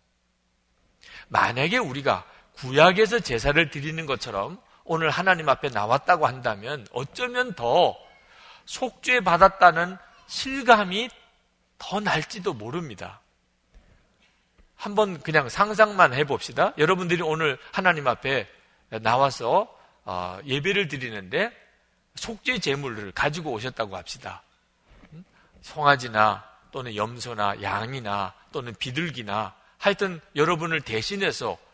[1.29, 7.95] 만약에 우리가 구약에서 제사를 드리는 것처럼 오늘 하나님 앞에 나왔다고 한다면 어쩌면 더
[8.65, 11.11] 속죄 받았다는 실감이
[11.77, 13.21] 더 날지도 모릅니다.
[14.77, 16.73] 한번 그냥 상상만 해봅시다.
[16.79, 18.49] 여러분들이 오늘 하나님 앞에
[19.03, 19.69] 나와서
[20.05, 21.53] 어, 예배를 드리는데
[22.15, 24.43] 속죄 제물을 가지고 오셨다고 합시다.
[25.61, 31.68] 송아지나 또는 염소나 양이나 또는 비둘기나 하여튼 여러분을 대신해서 어,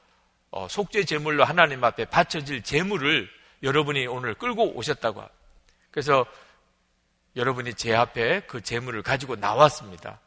[0.68, 3.28] 속죄 제물로 하나님 앞에 바쳐질 제물을
[3.62, 5.24] 여러분이 오늘 끌고 오셨다고.
[5.90, 6.26] 그래서
[7.36, 10.20] 여러분이 제 앞에 그 제물을 가지고 나왔습니다.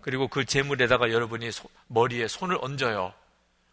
[0.00, 1.50] 그리고 그 제물에다가 여러분이
[1.86, 3.14] 머리에 손을 얹어요.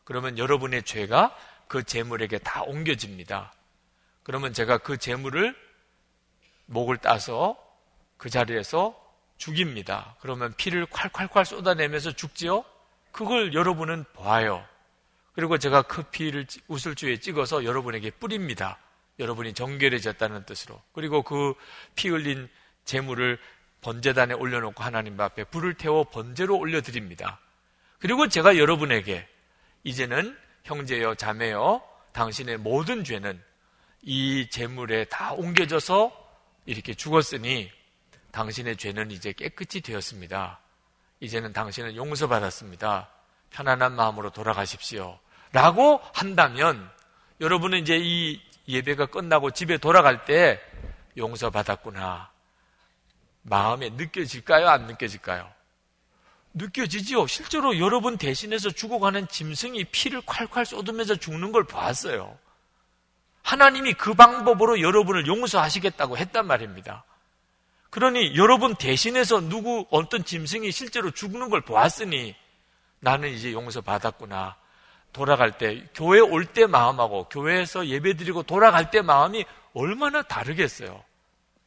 [0.03, 1.35] 그러면 여러분의 죄가
[1.67, 3.53] 그 제물에게 다 옮겨집니다.
[4.23, 5.55] 그러면 제가 그 제물을
[6.67, 7.57] 목을 따서
[8.17, 8.95] 그 자리에서
[9.38, 10.15] 죽입니다.
[10.19, 12.63] 그러면 피를 콸콸콸 쏟아내면서 죽지요?
[13.12, 14.65] 그걸 여러분은 봐요.
[15.39, 18.78] 그리고 제가 그 피를 우슬주에 찍어서 여러분에게 뿌립니다.
[19.19, 20.82] 여러분이 정결해졌다는 뜻으로.
[20.91, 21.54] 그리고 그
[21.95, 22.49] 피 흘린
[22.84, 23.39] 재물을
[23.80, 27.39] 번제단에 올려놓고 하나님 앞에 불을 태워 번제로 올려드립니다.
[27.99, 29.25] 그리고 제가 여러분에게
[29.86, 33.41] 이제는 형제여 자매여 당신의 모든 죄는
[34.02, 36.12] 이 재물에 다 옮겨져서
[36.65, 37.71] 이렇게 죽었으니
[38.32, 40.60] 당신의 죄는 이제 깨끗이 되었습니다.
[41.21, 43.10] 이제는 당신은 용서받았습니다.
[43.52, 45.17] 편안한 마음으로 돌아가십시오.
[45.51, 46.89] 라고 한다면
[47.41, 50.62] 여러분은 이제 이 예배가 끝나고 집에 돌아갈 때
[51.17, 52.29] 용서받았구나.
[53.41, 54.67] 마음에 느껴질까요?
[54.67, 55.49] 안 느껴질까요?
[56.53, 57.27] 느껴지지요.
[57.27, 62.38] 실제로 여러분 대신해서 죽어가는 짐승이 피를 콸콸 쏟으면서 죽는 걸 봤어요.
[63.43, 67.03] 하나님이 그 방법으로 여러분을 용서하시겠다고 했단 말입니다.
[67.89, 72.35] 그러니 여러분 대신해서 누구 어떤 짐승이 실제로 죽는 걸 보았으니
[72.99, 74.55] 나는 이제 용서받았구나.
[75.13, 81.04] 돌아갈 때 교회 올 때 마음하고 교회에서 예배 드리고 돌아갈 때 마음이 얼마나 다르겠어요.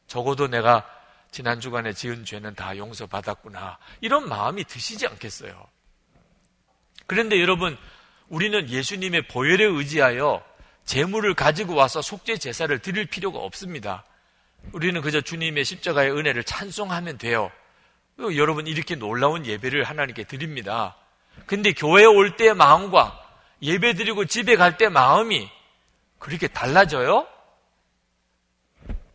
[0.07, 0.87] 적어도 내가
[1.31, 3.77] 지난 주간에 지은 죄는 다 용서받았구나.
[4.01, 5.67] 이런 마음이 드시지 않겠어요.
[7.07, 7.77] 그런데 여러분,
[8.29, 10.43] 우리는 예수님의 보혈에 의지하여
[10.85, 14.03] 재물을 가지고 와서 속죄 제사를 드릴 필요가 없습니다.
[14.71, 17.51] 우리는 그저 주님의 십자가의 은혜를 찬송하면 돼요.
[18.19, 20.95] 여러분 이렇게 놀라운 예배를 하나님께 드립니다.
[21.45, 23.22] 근데 교회에 올때 마음과
[23.63, 25.49] 예배 드리고 집에 갈 때 마음이
[26.19, 27.27] 그렇게 달라져요?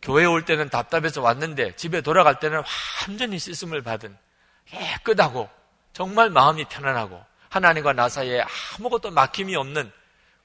[0.01, 2.63] 교회 올 때는 답답해서 왔는데 집에 돌아갈 때는
[3.07, 4.17] 완전히 씻음을 받은
[4.65, 5.49] 깨끗하고
[5.93, 8.43] 정말 마음이 편안하고 하나님과 나 사이에
[8.77, 9.91] 아무것도 막힘이 없는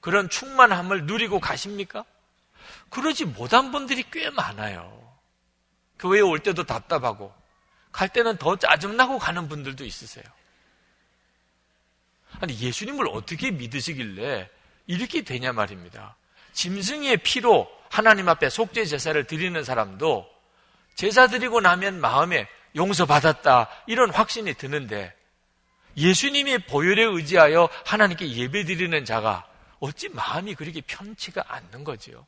[0.01, 2.05] 그런 충만함을 누리고 가십니까?
[2.89, 5.01] 그러지 못한 분들이 꽤 많아요.
[5.97, 7.33] 교회에 올 때도 답답하고
[7.91, 10.25] 갈 때는 더 짜증나고 가는 분들도 있으세요.
[12.39, 14.49] 아니 예수님을 어떻게 믿으시길래
[14.87, 16.15] 이렇게 되냐 말입니다.
[16.53, 20.29] 짐승의 피로 하나님 앞에 속죄 제사를 드리는 사람도
[20.95, 25.13] 제사 드리고 나면 마음에 용서받았다 이런 확신이 드는데
[25.97, 29.45] 예수님의 보혈에 의지하여 하나님께 예배 드리는 자가
[29.79, 32.25] 어찌 마음이 그렇게 편치가 않는 거지요.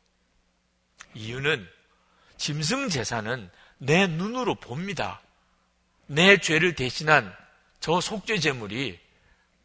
[1.14, 1.68] 이유는
[2.38, 5.22] 짐승 제사는 내 눈으로 봅니다.
[6.06, 7.34] 내 죄를 대신한
[7.80, 9.00] 저 속죄 제물이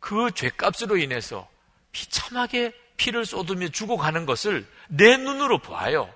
[0.03, 1.49] 그 죄값으로 인해서
[1.93, 6.13] 비참하게 피를 쏟으며 죽어가는 것을 내 눈으로 보아요.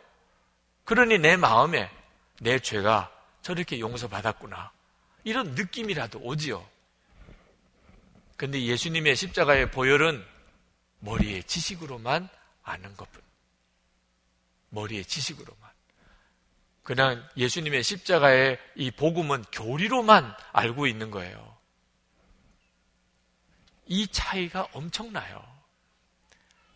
[0.84, 1.88] 그러니 내 마음에
[2.40, 4.72] 내 죄가 저렇게 용서받았구나.
[5.22, 6.68] 이런 느낌이라도 오지요.
[8.36, 10.26] 근데 예수님의 십자가의 보혈은
[10.98, 12.28] 머리의 지식으로만
[12.64, 13.22] 아는 것뿐.
[14.70, 15.70] 머리의 지식으로만.
[16.82, 21.55] 그냥 예수님의 십자가의 이 복음은 교리로만 알고 있는 거예요.
[23.86, 25.42] 이 차이가 엄청나요.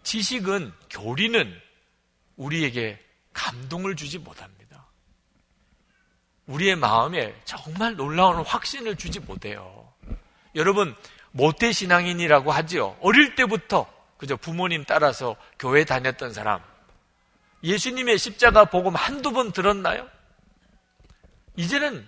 [0.03, 1.61] 지식은, 교리는
[2.37, 2.99] 우리에게
[3.33, 4.87] 감동을 주지 못합니다.
[6.47, 9.93] 우리의 마음에 정말 놀라운 확신을 주지 못해요.
[10.55, 10.97] 여러분,
[11.33, 12.97] 모태 신앙인이라고 하지요.
[13.01, 16.61] 어릴 때부터 그저 부모님 따라서 교회 다녔던 사람.
[17.63, 20.09] 예수님의 십자가 복음 한두 번 들었나요?
[21.57, 22.07] 이제는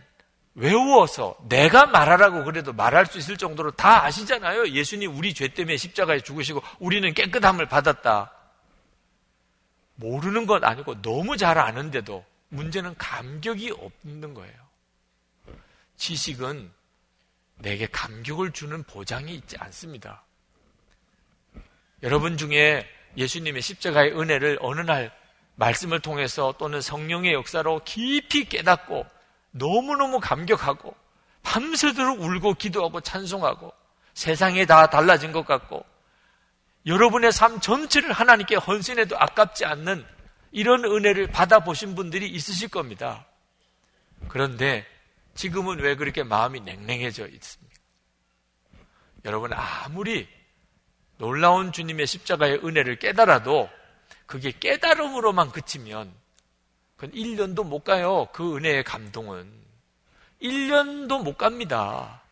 [0.55, 4.69] 외워서 내가 말하라고 그래도 말할 수 있을 정도로 다 아시잖아요.
[4.69, 8.33] 예수님 우리 죄 때문에 십자가에 죽으시고 우리는 깨끗함을 받았다.
[9.95, 14.55] 모르는 건 아니고 너무 잘 아는데도 문제는 감격이 없는 거예요.
[15.97, 16.71] 지식은
[17.59, 20.25] 내게 감격을 주는 보장이 있지 않습니다.
[22.03, 22.87] 여러분 중에
[23.17, 25.17] 예수님의 십자가의 은혜를 어느 날
[25.55, 29.07] 말씀을 통해서 또는 성령의 역사로 깊이 깨닫고
[29.53, 30.95] 너무너무 감격하고
[31.43, 33.73] 밤새도록 울고 기도하고 찬송하고
[34.15, 35.85] 세상이 다 달라진 것 같고
[36.87, 40.05] 여러분의 삶 전체를 하나님께 헌신해도 아깝지 않는
[40.51, 43.27] 이런 은혜를 받아보신 분들이 있으실 겁니다.
[44.29, 44.87] 그런데
[45.35, 47.75] 지금은 왜 그렇게 마음이 냉랭해져 있습니까?
[49.25, 50.29] 여러분 아무리
[51.19, 53.71] 놀라운 주님의 십자가의 은혜를 깨달아도
[54.27, 56.13] 그게 깨달음으로만 그치면
[57.03, 58.29] 그건 1년도 못 가요.
[58.33, 59.51] 그 은혜의 감동은.
[60.41, 62.23] 1년도 못 갑니다.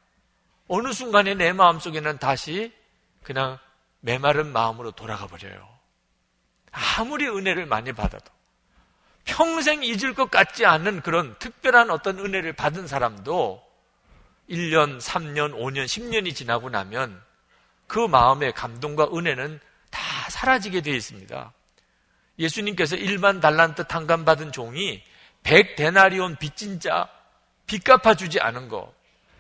[0.68, 2.72] 어느 순간에 내 마음속에는 다시
[3.24, 3.59] 그냥
[3.98, 5.68] 메마른 마음으로 돌아가 버려요.
[6.70, 8.30] 아무리 은혜를 많이 받아도
[9.24, 13.61] 평생 잊을 것 같지 않은 그런 특별한 어떤 은혜를 받은 사람도
[14.48, 17.20] 1년, 3년, 5년, 10년이 지나고 나면
[17.88, 19.59] 그 마음의 감동과 은혜는
[19.90, 21.52] 다 사라지게 되어 있습니다.
[22.40, 25.03] 예수님께서 1만 달란트 탕감 받은 종이
[25.44, 27.20] 100데나리온 빚진 자
[27.70, 28.92] 빚 갚아주지 않은 거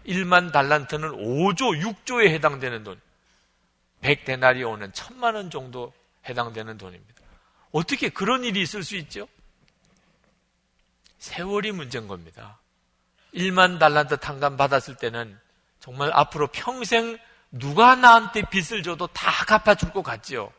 [0.06, 3.00] 1만 달란트는 5조, 6조에 해당되는 돈
[4.02, 5.92] 100데나리온은 천만 원 정도
[6.28, 7.22] 해당되는 돈입니다.
[7.72, 9.26] 어떻게 그런 일이 있을 수 있죠?
[11.18, 12.60] 세월이 문제인 겁니다.
[13.34, 15.36] 1만 달란트 탕감 받았을 때는
[15.80, 17.18] 정말 앞으로 평생
[17.50, 20.52] 누가 나한테 빚을 줘도 다 갚아줄 것 같지요.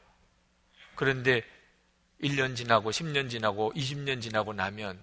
[0.96, 1.42] 그런데
[2.24, 5.00] 1년 지나고 10년 지나고 20년 지나고 나면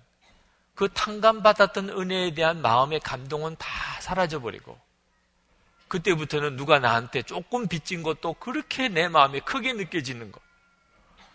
[0.75, 3.69] 그 탕감 받았던 은혜에 대한 마음의 감동은 다
[4.01, 4.79] 사라져 버리고
[5.89, 10.41] 그때부터는 누가 나한테 조금 빚진 것도 그렇게 내 마음에 크게 느껴지는 것.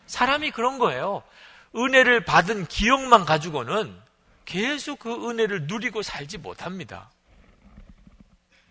[0.06, 1.24] 사람이 그런 거예요.
[1.76, 4.00] 은혜를 받은 기억만 가지고는
[4.46, 7.10] 계속 그 은혜를 누리고 살지 못합니다.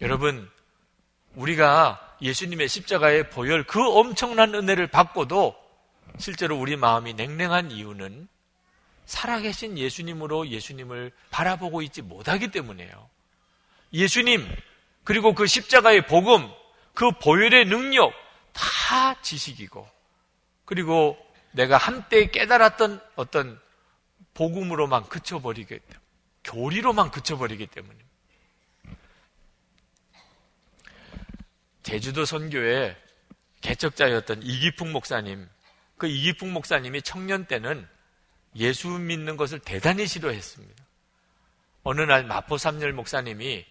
[0.00, 0.48] 여러분,
[1.34, 5.61] 우리가 예수님의 십자가의 보혈 그 엄청난 은혜를 받고도
[6.18, 8.28] 실제로 우리 마음이 냉랭한 이유는
[9.06, 13.10] 살아계신 예수님으로 예수님을 바라보고 있지 못하기 때문이에요.
[13.92, 14.48] 예수님,
[15.04, 16.48] 그리고 그 십자가의 복음,
[16.94, 18.12] 그 보혈의 능력,
[18.52, 19.88] 다 지식이고,
[20.64, 21.18] 그리고
[21.52, 23.60] 내가 한때 깨달았던 어떤
[24.34, 26.00] 복음으로만 그쳐버리기 때문에,
[26.44, 28.08] 교리로만 그쳐버리기 때문입니다.
[31.82, 32.96] 제주도 선교의
[33.60, 35.48] 개척자였던 이기풍 목사님,
[36.02, 37.86] 그 이기풍 목사님이 청년 때는
[38.56, 40.84] 예수 믿는 것을 대단히 싫어했습니다.
[41.84, 43.64] 어느 날 마포 삼열 목사님이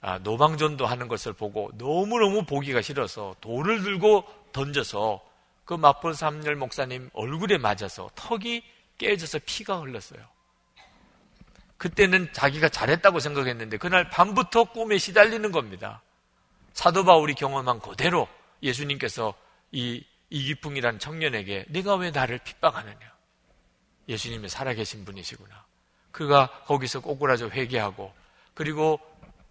[0.00, 5.24] 아, 노방전도 하는 것을 보고 너무너무 보기가 싫어서 돌을 들고 던져서
[5.64, 8.64] 그 마포 삼열 목사님 얼굴에 맞아서 턱이
[8.98, 10.26] 깨져서 피가 흘렀어요.
[11.76, 16.02] 그때는 자기가 잘했다고 생각했는데 그날 밤부터 꿈에 시달리는 겁니다.
[16.72, 18.26] 사도 바울이 경험한 그대로
[18.60, 19.34] 예수님께서
[19.70, 23.16] 이 이기풍이란 청년에게 네가 왜 나를 핍박하느냐?
[24.08, 25.64] 예수님이 살아계신 분이시구나.
[26.10, 28.12] 그가 거기서 꼬꾸라져 회개하고
[28.54, 29.00] 그리고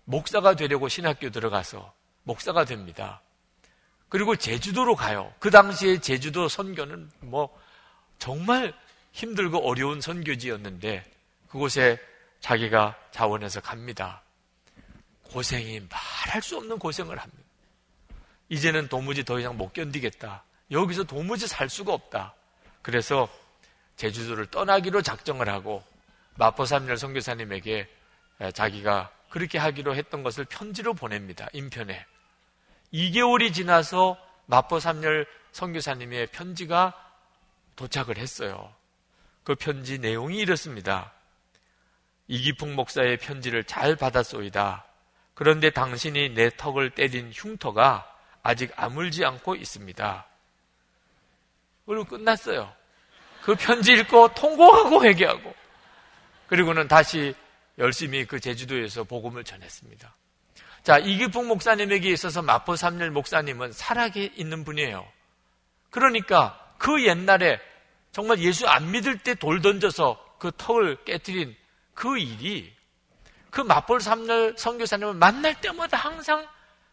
[0.06, 3.22] 목사가 되려고 신학교 들어가서 목사가 됩니다.
[4.10, 5.34] 그리고 제주도로 가요.
[5.40, 7.56] 그 당시에 제주도 선교는 뭐
[8.18, 8.74] 정말
[9.12, 11.04] 힘들고 어려운 선교지였는데
[11.48, 12.00] 그곳에
[12.40, 14.22] 자기가 자원해서 갑니다.
[15.24, 17.44] 고생이 말할 수 없는 고생을 합니다.
[18.50, 20.44] 이제는 도무지 더 이상 못 견디겠다.
[20.72, 22.34] 여기서 도무지 살 수가 없다.
[22.82, 23.30] 그래서
[23.96, 25.84] 제주도를 떠나기로 작정을 하고
[26.36, 27.88] 마포 삼열 선교사님에게
[28.54, 31.48] 자기가 그렇게 하기로 했던 것을 편지로 보냅니다.
[31.54, 32.06] 인편에.
[32.94, 36.94] 2개월이 지나서 마포 삼열 선교사님의 편지가
[37.76, 38.74] 도착을 했어요.
[39.44, 41.12] 그 편지 내용이 이렇습니다.
[42.28, 44.86] 이기풍 목사의 편지를 잘 받았소이다.
[45.34, 48.10] 그런데 당신이 내 턱을 때린 흉터가
[48.42, 50.26] 아직 아물지 않고 있습니다.
[51.86, 52.72] 그리고 끝났어요.
[53.44, 55.54] 그 편지 읽고 통곡하고 회개하고
[56.48, 57.36] 그리고는 다시
[57.78, 60.16] 열심히 그 제주도에서 복음을 전했습니다.
[60.84, 65.06] 자, 이기풍 목사님에게 있어서 마포 삼열 목사님은 살아계 있는 분이에요.
[65.90, 67.60] 그러니까 그 옛날에
[68.12, 71.56] 정말 예수 안 믿을 때 돌 던져서 그 턱을 깨뜨린
[71.94, 72.74] 그 일이
[73.50, 76.48] 그 마포 삼열 선교사님을 만날 때마다 항상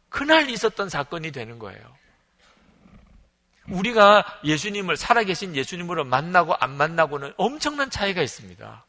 [0.09, 1.81] 그날 있었던 사건이 되는 거예요.
[3.69, 8.85] 우리가 예수님을 살아계신 예수님으로 만나고 안 만나고는 엄청난 차이가 있습니다.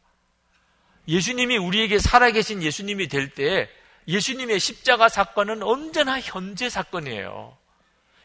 [1.08, 3.70] 예수님이 우리에게 살아계신 예수님이 될 때
[4.08, 7.58] 예수님의 십자가 사건은 언제나 현재 사건이에요.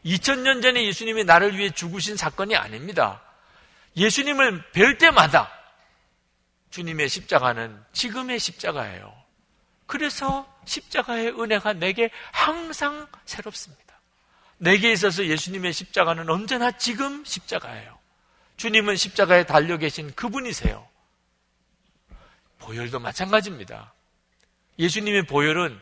[0.05, 3.21] 2000년 전에 예수님이 나를 위해 죽으신 사건이 아닙니다.
[3.95, 5.51] 예수님을 뵐 때마다
[6.71, 9.13] 주님의 십자가는 지금의 십자가예요.
[9.85, 13.88] 그래서 십자가의 은혜가 내게 항상 새롭습니다.
[14.59, 17.97] 내게 있어서 예수님의 십자가는 언제나 지금 십자가예요.
[18.57, 20.85] 주님은 십자가에 달려 계신 그분이세요.
[22.59, 23.93] 보혈도 마찬가지입니다.
[24.77, 25.79] 예수님의 보혈은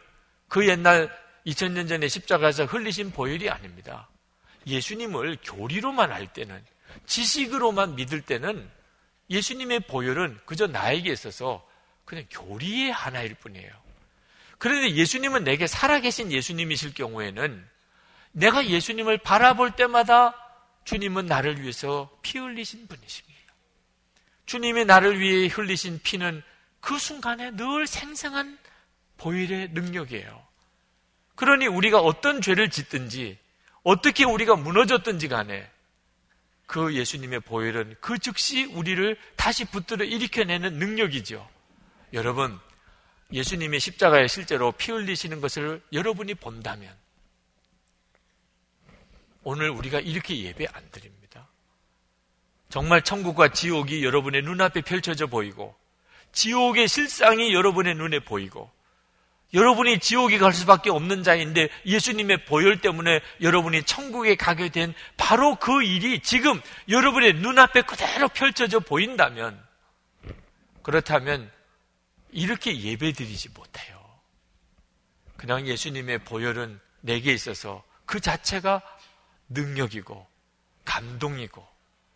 [0.48, 1.12] 그 옛날
[1.48, 4.08] 2000년 전에 십자가에서 흘리신 보혈이 아닙니다.
[4.68, 6.64] 예수님을 교리로만 알 때는,
[7.06, 8.70] 지식으로만 믿을 때는
[9.30, 11.68] 예수님의 보혈은 그저 나에게 있어서
[12.06, 13.72] 그냥 교리의 하나일 뿐이에요.
[14.60, 17.68] 그런데 예수님은 내게 살아계신 예수님이실 경우에는
[18.38, 20.36] 내가 예수님을 바라볼 때마다
[20.84, 23.38] 주님은 나를 위해서 피 흘리신 분이십니다.
[24.46, 26.44] 주님이 나를 위해 흘리신 피는
[26.80, 28.60] 그 순간에 늘 생생한
[29.18, 30.48] 보혈의 능력이에요.
[31.34, 33.40] 그러니 우리가 어떤 죄를 짓든지
[33.82, 35.68] 어떻게 우리가 무너졌든지 간에
[36.68, 41.50] 그 예수님의 보혈은 그 즉시 우리를 다시 붙들어 일으켜내는 능력이죠.
[42.14, 42.60] 여러분,
[43.34, 46.96] 예수님의 십자가에 실제로 피 흘리시는 것을 여러분이 본다면
[49.50, 51.48] 오늘 우리가 이렇게 예배 안 드립니다.
[52.68, 55.74] 정말 천국과 지옥이 여러분의 눈앞에 펼쳐져 보이고
[56.34, 58.70] 지옥의 실상이 여러분의 눈에 보이고
[59.54, 65.82] 여러분이 지옥에 갈 수밖에 없는 자인데 예수님의 보혈 때문에 여러분이 천국에 가게 된 바로 그
[65.82, 69.58] 일이 지금 여러분의 눈앞에 그대로 펼쳐져 보인다면
[70.84, 71.50] 그렇다면
[72.34, 73.98] 이렇게 예배 드리지 못해요.
[75.38, 78.82] 그냥 예수님의 보혈은 내게 있어서 그 자체가
[79.50, 80.28] 능력이고
[80.86, 81.68] 감동이고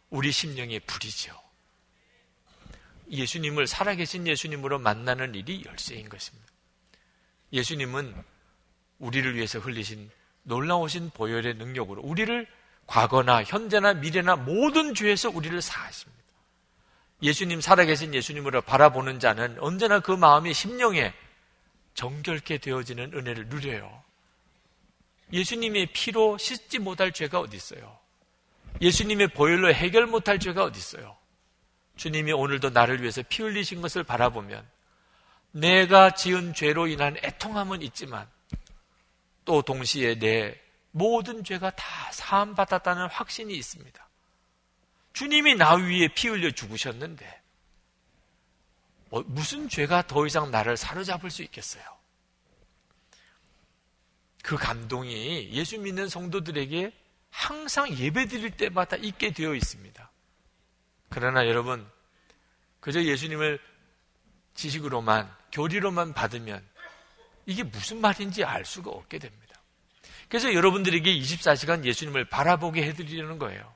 [0.10, 1.40] 우리 심령의 불이죠.
[3.10, 6.48] 예수님을 살아계신 예수님으로 만나는 일이 열쇠인 것입니다.
[7.52, 8.16] 예수님은
[9.00, 10.10] 우리를 위해서 흘리신
[10.44, 12.48] 놀라우신 보혈의 능력으로 우리를
[12.88, 16.22] 과거나 현재나 미래나 모든 죄에서 우리를 사하십니다.
[17.22, 21.14] 예수님 살아계신 예수님으로 바라보는 자는 언제나 그 마음이 심령에
[21.94, 24.04] 정결케 되어지는 은혜를 누려요.
[25.34, 27.98] 예수님의 피로 씻지 못할 죄가 어디 있어요?
[28.82, 31.18] 예수님의 보혈로 해결 못할 죄가 어디 있어요?
[31.96, 34.68] 주님이 오늘도 나를 위해서 피 흘리신 것을 바라보면
[35.52, 38.28] 내가 지은 죄로 인한 애통함은 있지만
[39.46, 40.60] 또 동시에 내
[40.92, 44.10] 모든 죄가 다 사함받았다는 확신이 있습니다.
[45.14, 47.42] 주님이 나 위에 피 흘려 죽으셨는데
[49.10, 51.84] 뭐 무슨 죄가 더 이상 나를 사로잡을 수 있겠어요?
[54.44, 56.92] 그 감동이 예수 믿는 성도들에게
[57.30, 60.12] 항상 예배 드릴 때마다 있게 되어 있습니다.
[61.10, 61.88] 그러나 여러분,
[62.80, 63.60] 그저 예수님을
[64.56, 66.66] 지식으로만, 교리로만 받으면
[67.46, 69.42] 이게 무슨 말인지 알 수가 없게 됩니다.
[70.30, 73.74] 그래서 여러분들에게 24시간 예수님을 바라보게 해드리려는 거예요.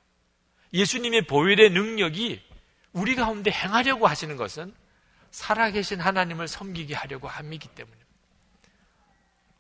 [0.73, 2.41] 예수님의 보혈의 능력이
[2.93, 4.73] 우리 가운데 행하려고 하시는 것은
[5.32, 8.05] 살아계신 하나님을 섬기게 하려고 함이기 때문입니다.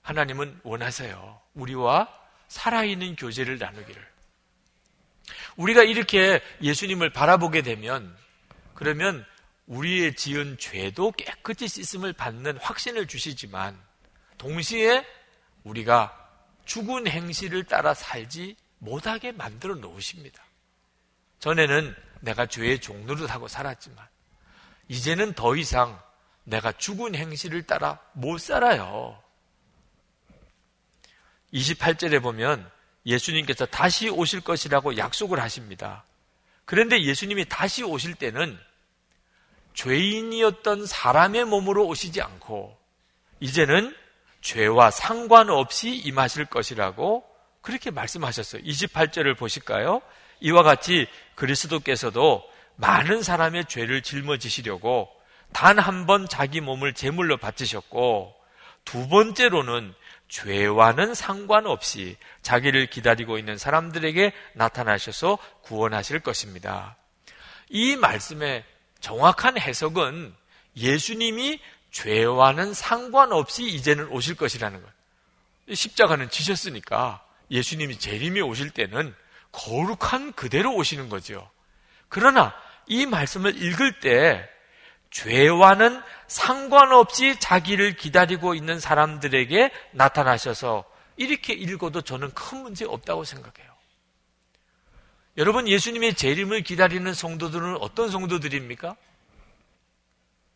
[0.05, 1.41] 하나님은 원하세요.
[1.55, 2.07] 우리와
[2.47, 4.07] 살아있는 교제를 나누기를.
[5.57, 8.15] 우리가 이렇게 예수님을 바라보게 되면
[8.75, 9.25] 그러면
[9.65, 13.81] 우리의 지은 죄도 깨끗이 씻음을 받는 확신을 주시지만
[14.37, 15.03] 동시에
[15.63, 16.15] 우리가
[16.65, 20.43] 죽은 행실을 따라 살지 못하게 만들어 놓으십니다.
[21.39, 24.05] 전에는 내가 죄의 종노릇하고 살았지만
[24.87, 25.99] 이제는 더 이상
[26.43, 29.24] 내가 죽은 행실을 따라 못 살아요.
[31.55, 32.69] 28절에 보면
[33.05, 36.03] 예수님께서 다시 오실 것이라고 약속을 하십니다.
[36.65, 38.59] 그런데 예수님이 다시 오실 때는
[39.73, 42.77] 죄인이었던 사람의 몸으로 오시지 않고
[43.39, 43.95] 이제는
[44.41, 47.25] 죄와 상관없이 임하실 것이라고
[47.61, 48.61] 그렇게 말씀하셨어요.
[48.63, 50.01] 28절을 보실까요?
[50.39, 52.43] 이와 같이 그리스도께서도
[52.75, 55.09] 많은 사람의 죄를 짊어지시려고
[55.53, 58.35] 단 한 번 자기 몸을 제물로 바치셨고
[58.83, 59.93] 두 번째로는
[60.27, 66.97] 죄와는 상관없이 자기를 기다리고 있는 사람들에게 나타나셔서 구원하실 것입니다.
[67.69, 68.63] 이 말씀의
[68.99, 70.33] 정확한 해석은
[70.77, 71.59] 예수님이
[71.91, 74.93] 죄와는 상관없이 이제는 오실 것이라는 거예요.
[75.73, 79.15] 십자가는 지셨으니까 예수님이 재림이 오실 때는
[79.51, 81.49] 거룩한 그대로 오시는 거죠.
[82.09, 82.53] 그러나
[82.87, 84.49] 이 말씀을 읽을 때
[85.15, 90.83] 죄와는 상관없이 자기를 기다리고 있는 사람들에게 나타나셔서
[91.15, 93.73] 이렇게 읽어도 저는 큰 문제 없다고 생각해요.
[95.37, 98.97] 여러분 예수님의 재림을 기다리는 성도들은 어떤 성도들입니까?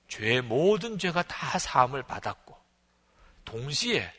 [0.10, 2.58] 죄 모든 죄가 다 사함을 받았고
[3.46, 4.12] 동시에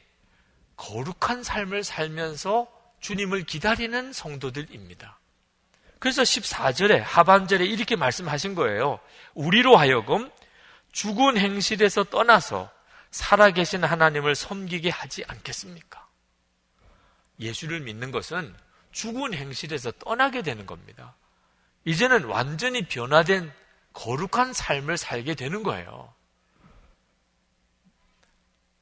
[0.77, 2.67] 거룩한 삶을 살면서
[3.01, 5.20] 주님을 기다리는 성도들입니다.
[6.01, 8.99] 그래서 14절에 하반절에 이렇게 말씀하신 거예요.
[9.35, 10.31] 우리로 하여금
[10.93, 12.71] 죽은 행실에서 떠나서
[13.11, 16.09] 살아계신 하나님을 섬기게 하지 않겠습니까?
[17.39, 18.55] 예수를 믿는 것은
[18.93, 21.15] 죽은 행실에서 떠나게 되는 겁니다.
[21.85, 23.53] 이제는 완전히 변화된
[23.93, 26.15] 거룩한 삶을 살게 되는 거예요.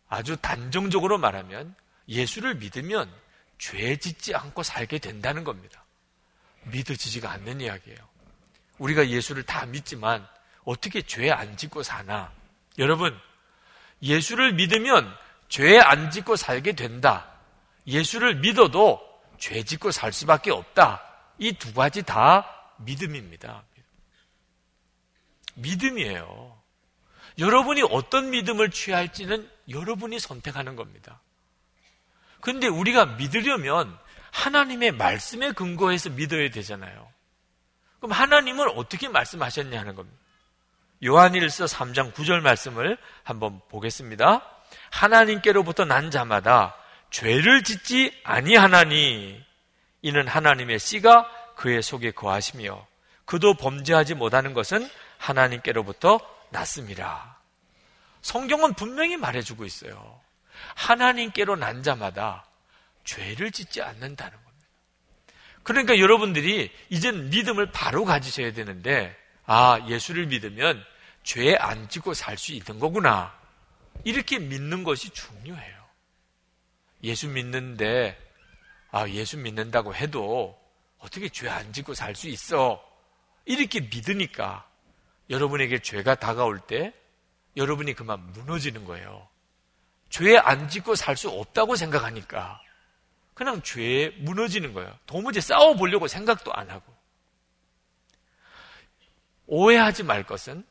[0.08, 1.74] 아주 단정적으로 말하면
[2.08, 3.12] 예수를 믿으면
[3.58, 5.84] 죄 짓지 않고 살게 된다는 겁니다.
[6.68, 7.98] 믿어지지가 않는 이야기예요.
[8.78, 10.26] 우리가 예수를 다 믿지만
[10.64, 12.32] 어떻게 죄 안 짓고 사나?
[12.78, 13.18] 여러분,
[14.02, 15.12] 예수를 믿으면
[15.48, 17.26] 죄 안 짓고 살게 된다.
[17.86, 19.00] 예수를 믿어도
[19.38, 21.02] 죄 짓고 살 수밖에 없다.
[21.38, 22.46] 이 두 가지 다
[22.78, 23.62] 믿음입니다.
[25.54, 26.56] 믿음이에요.
[27.38, 31.20] 여러분이 어떤 믿음을 취할지는 여러분이 선택하는 겁니다.
[32.40, 33.98] 그런데 우리가 믿으려면
[34.30, 37.08] 하나님의 말씀에 근거해서 믿어야 되잖아요.
[37.98, 40.18] 그럼 하나님은 어떻게 말씀하셨냐 하는 겁니다.
[41.04, 44.42] 요한일서 3장 9절 말씀을 한번 보겠습니다.
[44.90, 46.74] 하나님께로부터 난 자마다
[47.10, 49.42] 죄를 짓지 아니하나니
[50.02, 52.86] 이는 하나님의 씨가 그의 속에 거하시며
[53.24, 56.20] 그도 범죄하지 못하는 것은 하나님께로부터
[56.50, 57.38] 났습니다.
[58.22, 60.20] 성경은 분명히 말해주고 있어요.
[60.74, 62.44] 하나님께로 난 자마다
[63.08, 64.68] 죄를 짓지 않는다는 겁니다.
[65.62, 70.84] 그러니까 여러분들이 이젠 믿음을 바로 가지셔야 되는데, 아, 예수를 믿으면
[71.24, 73.34] 죄 안 짓고 살 수 있는 거구나.
[74.04, 75.78] 이렇게 믿는 것이 중요해요.
[77.02, 78.18] 예수 믿는데,
[78.90, 80.58] 아, 예수 믿는다고 해도
[80.98, 82.84] 어떻게 죄 안 짓고 살 수 있어?
[83.46, 84.68] 이렇게 믿으니까
[85.30, 86.92] 여러분에게 죄가 다가올 때
[87.56, 89.26] 여러분이 그만 무너지는 거예요.
[90.10, 92.60] 죄 안 짓고 살 수 없다고 생각하니까
[93.38, 94.92] 그냥 죄에 무너지는 거예요.
[95.06, 96.92] 도무지 싸워보려고 생각도 안 하고.
[99.46, 100.66] 오해하지 말 것은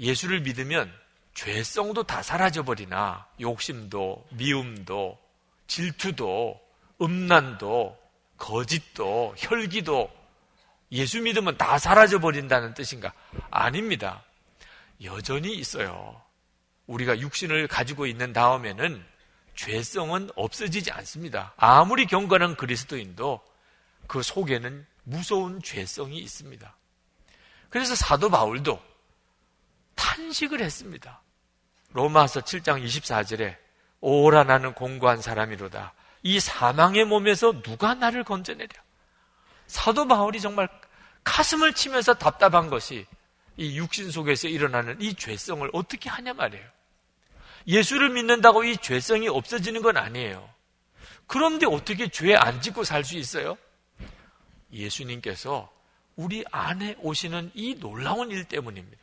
[0.00, 0.92] 예수를 믿으면
[1.34, 5.16] 죄성도 다 사라져버리나 욕심도, 미움도,
[5.68, 6.60] 질투도,
[7.00, 7.96] 음란도,
[8.36, 10.10] 거짓도, 혈기도
[10.90, 13.12] 예수 믿으면 다 사라져버린다는 뜻인가?
[13.52, 14.24] 아닙니다.
[15.04, 16.20] 여전히 있어요.
[16.88, 19.09] 우리가 육신을 가지고 있는 다음에는
[19.60, 21.52] 죄성은 없어지지 않습니다.
[21.58, 23.40] 아무리 경건한 그리스도인도
[24.06, 26.74] 그 속에는 무서운 죄성이 있습니다.
[27.68, 28.82] 그래서 사도 바울도
[29.96, 31.20] 탄식을 했습니다.
[31.92, 33.56] 로마서 7장 24절에
[34.00, 35.92] 오라 나는 공고한 사람이로다.
[36.22, 38.82] 이 사망의 몸에서 누가 나를 건져내랴?
[39.66, 40.70] 사도 바울이 정말
[41.22, 43.06] 가슴을 치면서 답답한 것이
[43.58, 46.79] 이 육신 속에서 일어나는 이 죄성을 어떻게 하냐 말이에요.
[47.66, 50.48] 예수를 믿는다고 이 죄성이 없어지는 건 아니에요.
[51.26, 53.56] 그런데 어떻게 죄 안 짓고 살 수 있어요?
[54.72, 55.70] 예수님께서
[56.16, 58.98] 우리 안에 오시는 이 놀라운 일 때문입니다.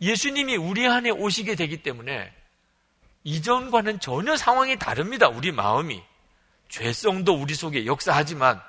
[0.00, 2.32] 예수님이 우리 안에 오시게 되기 때문에
[3.24, 5.28] 이전과는 전혀 상황이 다릅니다.
[5.28, 6.02] 우리 마음이.
[6.68, 8.60] 죄성도 우리 속에 역사하지만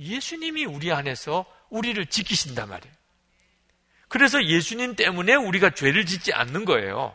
[0.00, 2.94] 예수님이 우리 안에서 우리를 지키신단 말이에요.
[4.08, 7.14] 그래서 예수님 때문에 우리가 죄를 짓지 않는 거예요.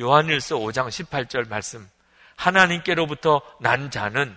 [0.00, 1.88] 요한일서 5장 18절 말씀.
[2.36, 4.36] 하나님께로부터 난 자는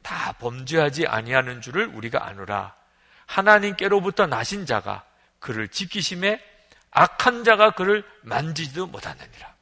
[0.00, 2.74] 다 범죄하지 아니하는 줄을 우리가 아노라.
[3.26, 5.04] 하나님께로부터 나신 자가
[5.38, 6.40] 그를 지키심에
[6.92, 9.52] 악한 자가 그를 만지지도 못하느니라.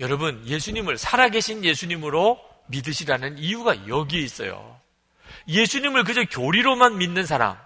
[0.00, 4.80] 여러분, 예수님을 살아계신 예수님으로 믿으시라는 이유가 여기에 있어요.
[5.46, 7.56] 예수님을 그저 교리로만 믿는 사람,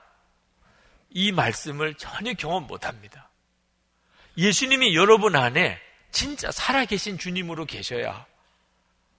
[1.11, 3.31] 이 말씀을 전혀 경험 못 합니다.
[4.37, 5.81] 예수님이 여러분 안에
[6.11, 8.27] 진짜 살아계신 주님으로 계셔야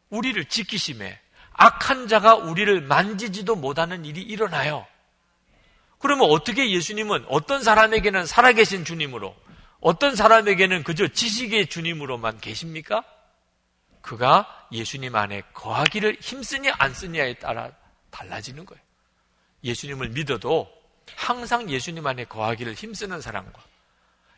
[0.10, 1.20] 우리를 지키심에
[1.54, 4.86] 악한 자가 우리를 만지지도 못하는 일이 일어나요.
[6.00, 9.36] 그러면 어떻게 예수님은 어떤 사람에게는 살아계신 주님으로,
[9.80, 13.04] 어떤 사람에게는 그저 지식의 주님으로만 계십니까?
[14.02, 17.72] 그가 예수님 안에 거하기를 힘쓰냐 안 쓰냐에 따라
[18.12, 18.82] 달라지는 거예요.
[19.64, 20.72] 예수님을 믿어도
[21.16, 23.60] 항상 예수님 안에 거하기를 힘쓰는 사람과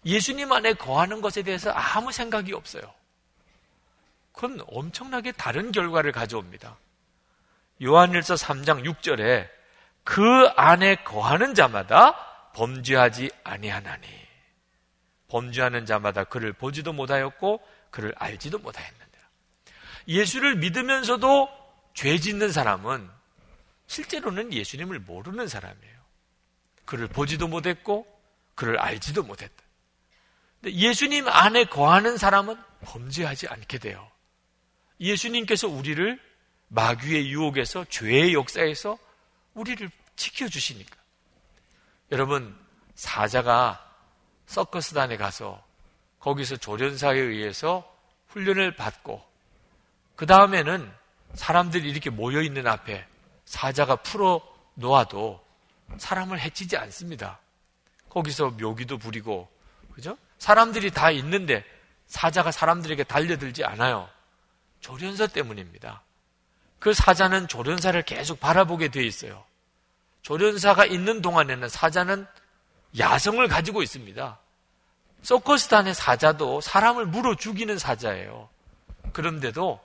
[0.05, 2.81] 예수님 안에 거하는 것에 대해서 아무 생각이 없어요.
[4.31, 6.77] 그건 엄청나게 다른 결과를 가져옵니다.
[7.83, 9.49] 요한일서 3장 6절에
[10.03, 12.15] 그 안에 거하는 자마다
[12.53, 14.07] 범죄하지 아니하나니
[15.27, 19.19] 범죄하는 자마다 그를 보지도 못하였고 그를 알지도 못하였는데
[20.07, 21.49] 예수를 믿으면서도
[21.93, 23.09] 죄 짓는 사람은
[23.87, 25.99] 실제로는 예수님을 모르는 사람이에요.
[26.85, 28.07] 그를 보지도 못했고
[28.55, 29.63] 그를 알지도 못했다.
[30.65, 34.09] 예수님 안에 거하는 사람은 범죄하지 않게 돼요.
[34.99, 36.19] 예수님께서 우리를
[36.67, 38.97] 마귀의 유혹에서 죄의 역사에서
[39.53, 40.95] 우리를 지켜주시니까.
[42.11, 42.55] 여러분,
[42.95, 43.85] 사자가
[44.45, 45.63] 서커스단에 가서
[46.19, 47.89] 거기서 조련사에 의해서
[48.27, 49.23] 훈련을 받고
[50.15, 50.91] 그 다음에는
[51.33, 53.07] 사람들이 이렇게 모여 있는 앞에
[53.45, 54.41] 사자가 풀어
[54.73, 55.43] 놓아도
[55.97, 57.39] 사람을 해치지 않습니다.
[58.09, 59.49] 거기서 묘기도 부리고
[59.93, 60.17] 그죠?
[60.39, 61.63] 사람들이 다 있는데
[62.07, 64.09] 사자가 사람들에게 달려들지 않아요.
[64.79, 66.01] 조련사 때문입니다.
[66.79, 69.43] 그 사자는 조련사를 계속 바라보게 되어 있어요.
[70.21, 72.25] 조련사가 있는 동안에는 사자는
[72.97, 74.39] 야성을 가지고 있습니다.
[75.21, 78.49] 서커스단의 사자도 사람을 물어 죽이는 사자예요.
[79.11, 79.79] 그런데도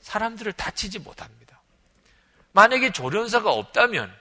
[0.00, 1.60] 사람들을 다치지 못합니다.
[2.52, 4.12] 만약에 조련사가 없다면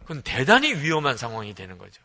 [0.00, 2.02] 그건 대단히 위험한 상황이 되는 거죠.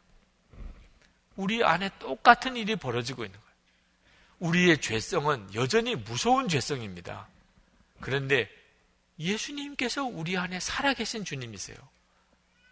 [1.36, 3.54] 우리 안에 똑같은 일이 벌어지고 있는 거예요.
[4.40, 7.28] 우리의 죄성은 여전히 무서운 죄성입니다.
[8.02, 8.50] 그런데
[9.20, 11.78] 예수님께서 우리 안에 살아계신 주님이세요.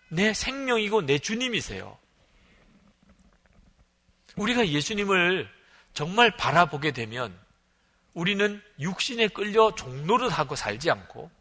[0.09, 1.97] 내 생명이고 내 주님이세요.
[4.36, 5.49] 우리가 예수님을
[5.93, 7.38] 정말 바라보게 되면
[8.14, 11.32] 우리는 육신에 끌려 종노릇하고 살지 않고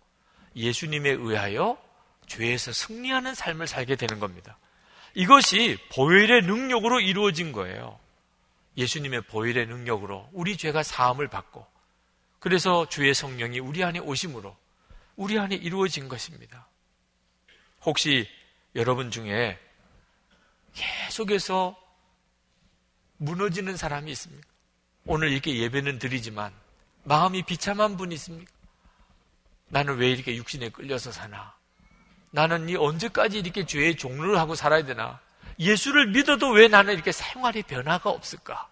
[0.55, 1.81] 예수님에 의하여
[2.27, 4.57] 죄에서 승리하는 삶을 살게 되는 겁니다.
[5.15, 7.99] 이것이 보혈의 능력으로 이루어진 거예요.
[8.77, 11.67] 예수님의 보혈의 능력으로 우리 죄가 사함을 받고
[12.39, 14.57] 그래서 주의 성령이 우리 안에 오심으로
[15.17, 16.67] 우리 안에 이루어진 것입니다.
[17.83, 18.29] 혹시
[18.75, 19.59] 여러분 중에
[20.75, 21.77] 계속해서
[23.19, 24.49] 무너지는 사람이 있습니까?
[25.05, 26.53] 오늘 이렇게 예배는 드리지만
[27.05, 28.51] 마음이 비참한 분이 있습니까?
[29.69, 31.55] 나는 왜 이렇게 육신에 끌려서 사나?
[32.31, 35.21] 나는 이 언제까지 이렇게 죄의 종로를 하고 살아야 되나?
[35.59, 38.69] 예수를 믿어도 왜 나는 이렇게 생활의 변화가 없을까?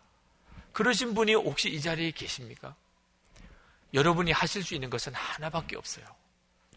[0.72, 2.74] 그러신 분이 혹시 이 자리에 계십니까?
[3.94, 6.04] 여러분이 하실 수 있는 것은 하나밖에 없어요.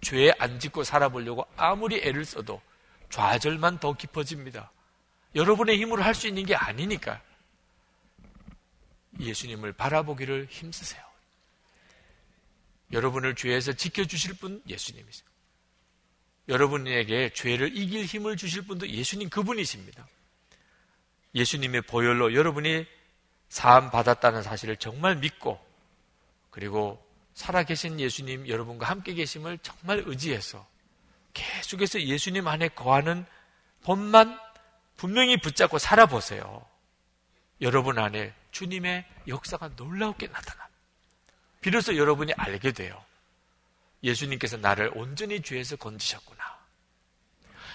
[0.02, 2.62] 죄에 안 짓고 살아보려고 아무리 애를 써도
[3.10, 4.72] 좌절만 더 깊어집니다.
[5.36, 7.22] 여러분의 힘으로 할 수 있는 게 아니니까.
[9.20, 11.04] 예수님을 바라보기를 힘쓰세요.
[12.92, 15.31] 여러분을 죄에서 지켜주실 분 예수님이세요.
[16.48, 20.08] 여러분에게 죄를 이길 힘을 주실 분도 예수님 그분이십니다.
[21.36, 22.86] 예수님의 보혈로 여러분이
[23.50, 25.60] 사함 받았다는 사실을 정말 믿고
[26.50, 30.68] 그리고 살아계신 예수님 여러분과 함께 계심을 정말 의지해서
[31.34, 33.26] 계속해서 예수님 안에 거하는
[33.84, 34.38] 법만
[34.98, 36.66] 분명히 붙잡고 살아보세요.
[37.62, 40.70] 여러분 안에 주님의 역사가 놀라우게 나타납니다.
[41.62, 43.02] 비로소 여러분이 알게 돼요.
[44.04, 46.42] 예수님께서 나를 온전히 죄에서 건지셨구나.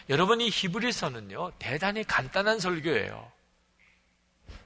[0.08, 3.32] 여러분 이 히브리서는요, 대단히 간단한 설교예요.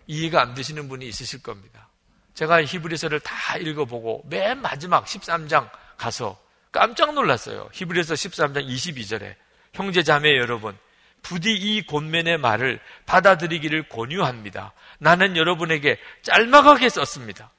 [0.07, 1.89] 이해가 안 되시는 분이 있으실 겁니다.
[2.35, 6.41] 제가 히브리서를 다 읽어보고 맨 마지막 13장 가서
[6.73, 7.69] 깜짝 놀랐어요.
[7.73, 9.35] 히브리서 13장 22절에
[9.73, 10.77] 형제 자매 여러분
[11.23, 14.73] 부디 이 권면의 말을 받아들이기를 권유합니다.
[14.99, 17.51] 나는 여러분에게 짤막하게 썼습니다.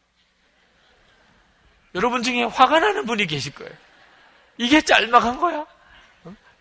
[1.93, 3.72] 여러분 중에 화가 나는 분이 계실 거예요.
[4.58, 5.66] 이게 짤막한 거야?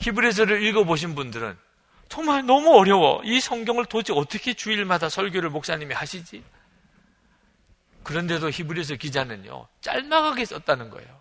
[0.01, 1.57] 히브리서를 읽어보신 분들은
[2.09, 3.21] 정말 너무 어려워.
[3.25, 6.43] 이 성경을 도대체 어떻게 주일마다 설교를 목사님이 하시지?
[8.03, 11.21] 그런데도 히브리서 기자는요, 짤막하게 썼다는 거예요.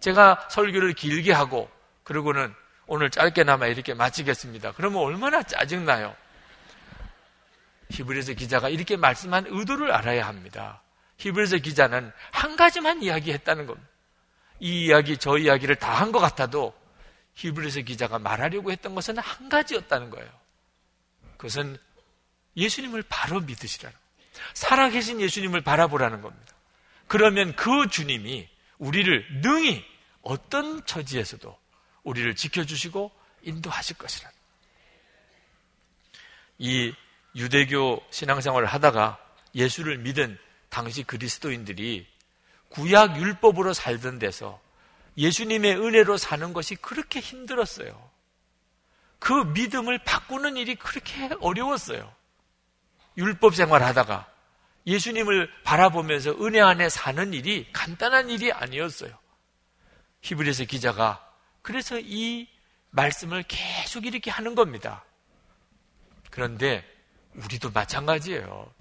[0.00, 1.70] 제가 설교를 길게 하고,
[2.04, 2.54] 그러고는
[2.86, 4.72] 오늘 짧게나마 이렇게 마치겠습니다.
[4.72, 6.14] 그러면 얼마나 짜증나요?
[7.90, 10.82] 히브리서 기자가 이렇게 말씀한 의도를 알아야 합니다.
[11.18, 13.87] 히브리서 기자는 한 가지만 이야기했다는 겁니다.
[14.60, 16.74] 이 이야기, 저 이야기를 다 한 것 같아도
[17.34, 20.28] 히브리서 기자가 말하려고 했던 것은 한 가지였다는 거예요.
[21.36, 21.78] 그것은
[22.56, 23.96] 예수님을 바로 믿으시라는
[24.54, 26.54] 살아계신 예수님을 바라보라는 겁니다.
[27.06, 28.48] 그러면 그 주님이
[28.78, 29.84] 우리를 능히
[30.22, 31.56] 어떤 처지에서도
[32.02, 34.30] 우리를 지켜주시고 인도하실 것이라.
[36.58, 36.92] 이
[37.36, 39.18] 유대교 신앙생활을 하다가
[39.54, 40.38] 예수를 믿은
[40.68, 42.06] 당시 그리스도인들이
[42.70, 44.60] 구약 율법으로 살던 데서
[45.16, 48.08] 예수님의 은혜로 사는 것이 그렇게 힘들었어요.
[49.18, 52.12] 그 믿음을 바꾸는 일이 그렇게 어려웠어요.
[53.16, 54.30] 율법 생활 하다가
[54.86, 59.10] 예수님을 바라보면서 은혜 안에 사는 일이 간단한 일이 아니었어요.
[60.22, 61.24] 히브리서 기자가
[61.62, 62.48] 그래서 이
[62.90, 65.04] 말씀을 계속 이렇게 하는 겁니다.
[66.30, 66.84] 그런데
[67.34, 68.72] 우리도 마찬가지예요.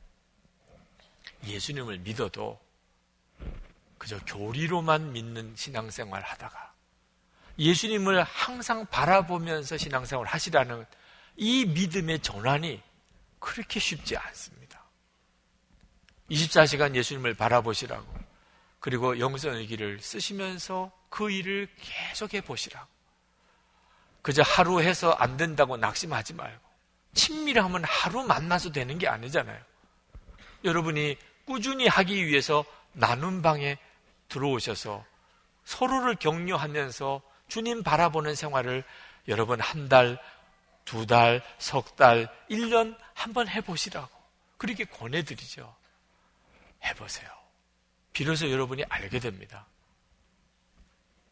[1.46, 2.60] 예수님을 믿어도
[3.98, 6.74] 그저 교리로만 믿는 신앙생활 하다가
[7.60, 10.86] 예수님을 항상 바라보면서 신앙생활을 하시라는
[11.38, 12.82] 이 믿음의 전환이
[13.40, 14.84] 그렇게 쉽지 않습니다.
[16.30, 18.06] 24시간 예수님을 바라보시라고
[18.80, 22.88] 그리고 영성의기를 쓰시면서 그 일을 계속해 보시라고
[24.22, 26.68] 그저 하루 해서 안 된다고 낙심하지 말고
[27.14, 29.60] 친밀하면 하루 만나서 되는 게 아니잖아요.
[30.64, 33.78] 여러분이 꾸준히 하기 위해서 나눈 방에
[34.30, 35.06] 들어오셔서
[35.64, 38.84] 서로를 격려하면서 주님 바라보는 생활을
[39.28, 40.22] 여러분 한 달,
[40.86, 44.10] 두 달, 석 달, 1년 한번 해보시라고.
[44.58, 45.76] 그렇게 권해드리죠.
[46.84, 47.30] 해보세요.
[48.14, 49.68] 비로소 여러분이 알게 됩니다.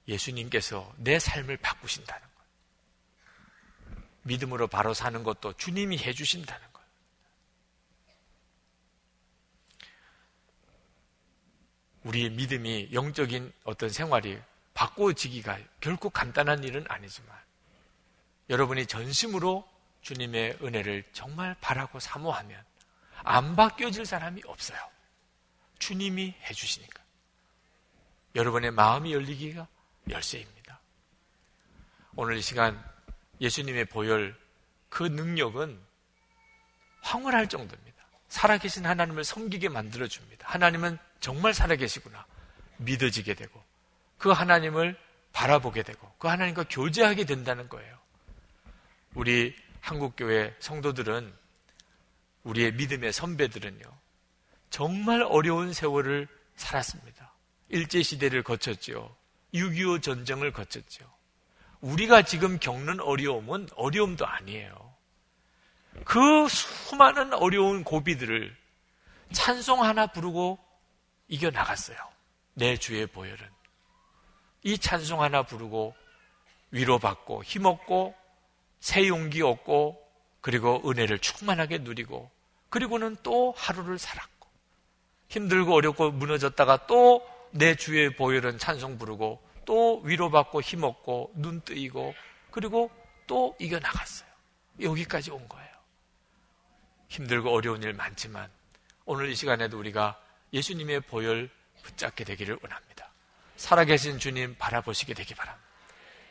[0.07, 2.29] 예수님께서 내 삶을 바꾸신다는 것.
[4.23, 6.74] 믿음으로 바로 사는 것도 주님이 해주신다는 것.
[12.05, 14.39] 우리의 믿음이 영적인 어떤 생활이
[14.73, 17.35] 바꿔지기가 결코 간단한 일은 아니지만
[18.49, 19.67] 여러분이 전심으로
[20.01, 22.63] 주님의 은혜를 정말 바라고 사모하면
[23.23, 24.77] 안 바뀌어질 사람이 없어요.
[25.79, 27.03] 주님이 해주시니까.
[28.35, 29.67] 여러분의 마음이 열리기가
[30.09, 30.79] 열쇠입니다.
[32.15, 32.81] 오늘 이 시간
[33.41, 34.37] 예수님의 보혈
[34.89, 35.81] 그 능력은
[37.01, 38.05] 황홀할 정도입니다.
[38.27, 40.47] 살아계신 하나님을 섬기게 만들어줍니다.
[40.47, 42.25] 하나님은 정말 살아계시구나.
[42.77, 43.63] 믿어지게 되고
[44.17, 44.97] 그 하나님을
[45.33, 47.97] 바라보게 되고 그 하나님과 교제하게 된다는 거예요.
[49.13, 51.33] 우리 한국교회 성도들은
[52.43, 53.85] 우리의 믿음의 선배들은요.
[54.69, 57.33] 정말 어려운 세월을 살았습니다.
[57.69, 59.15] 일제 시대를 거쳤죠.
[59.53, 61.05] 6.25 전쟁을 거쳤죠.
[61.81, 64.93] 우리가 지금 겪는 어려움은 어려움도 아니에요.
[66.03, 68.55] 그 수많은 어려운 고비들을
[69.31, 70.59] 찬송 하나 부르고
[71.27, 71.97] 이겨나갔어요.
[72.53, 73.37] 내 주의 보혈은.
[74.63, 75.95] 이 찬송 하나 부르고
[76.71, 78.15] 위로받고 힘없고
[78.79, 80.01] 새 용기 얻고
[80.41, 82.31] 그리고 은혜를 충만하게 누리고
[82.69, 84.49] 그리고는 또 하루를 살았고
[85.29, 92.13] 힘들고 어렵고 무너졌다가 또 내 주의 보혈은 찬송 부르고 또 위로받고 힘없고 눈 뜨이고
[92.51, 92.91] 그리고
[93.27, 94.29] 또 이겨나갔어요.
[94.81, 95.69] 여기까지 온 거예요.
[97.07, 98.49] 힘들고 어려운 일 많지만
[99.05, 100.19] 오늘 이 시간에도 우리가
[100.55, 101.49] 예수님의 보혈
[101.83, 103.11] 붙잡게 되기를 원합니다.
[103.57, 105.65] 살아계신 주님 바라보시게 되기 바랍니다.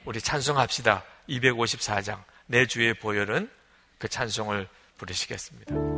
[0.05, 1.05] 우리 찬송합시다.
[1.29, 3.51] 254장 내 주의 보혈은
[3.99, 5.94] 그 찬송을 부르시겠습니다.